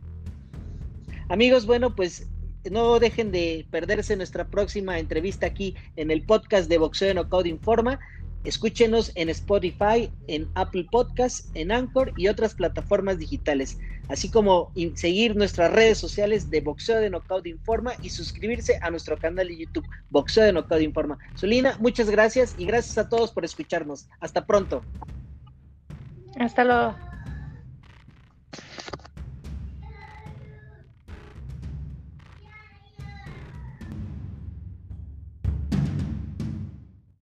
Amigos, 1.29 1.65
bueno, 1.65 1.95
pues 1.95 2.27
no 2.69 2.99
dejen 2.99 3.31
de 3.31 3.65
perderse 3.71 4.15
nuestra 4.15 4.45
próxima 4.45 4.99
entrevista 4.99 5.47
aquí 5.47 5.75
en 5.95 6.11
el 6.11 6.23
podcast 6.23 6.69
de 6.69 6.77
Boxeo 6.77 7.07
de 7.07 7.13
Knockout 7.15 7.47
Informa. 7.47 7.99
Escúchenos 8.43 9.11
en 9.15 9.29
Spotify, 9.29 10.09
en 10.27 10.47
Apple 10.55 10.87
Podcasts, 10.91 11.49
en 11.53 11.71
Anchor 11.71 12.13
y 12.17 12.27
otras 12.27 12.55
plataformas 12.55 13.19
digitales, 13.19 13.77
así 14.09 14.29
como 14.29 14.71
seguir 14.95 15.35
nuestras 15.35 15.71
redes 15.71 15.97
sociales 15.97 16.49
de 16.49 16.61
Boxeo 16.61 16.99
de 16.99 17.09
Knockout 17.09 17.45
Informa 17.45 17.93
y 18.01 18.09
suscribirse 18.09 18.79
a 18.81 18.89
nuestro 18.89 19.17
canal 19.17 19.47
de 19.47 19.57
YouTube, 19.57 19.87
Boxeo 20.09 20.43
de 20.43 20.53
Knockout 20.53 20.81
Informa. 20.81 21.19
Solina, 21.35 21.77
muchas 21.79 22.09
gracias 22.09 22.55
y 22.57 22.65
gracias 22.65 22.97
a 22.97 23.09
todos 23.09 23.31
por 23.31 23.45
escucharnos. 23.45 24.07
Hasta 24.19 24.45
pronto. 24.45 24.81
Hasta 26.39 26.63
luego. 26.63 27.10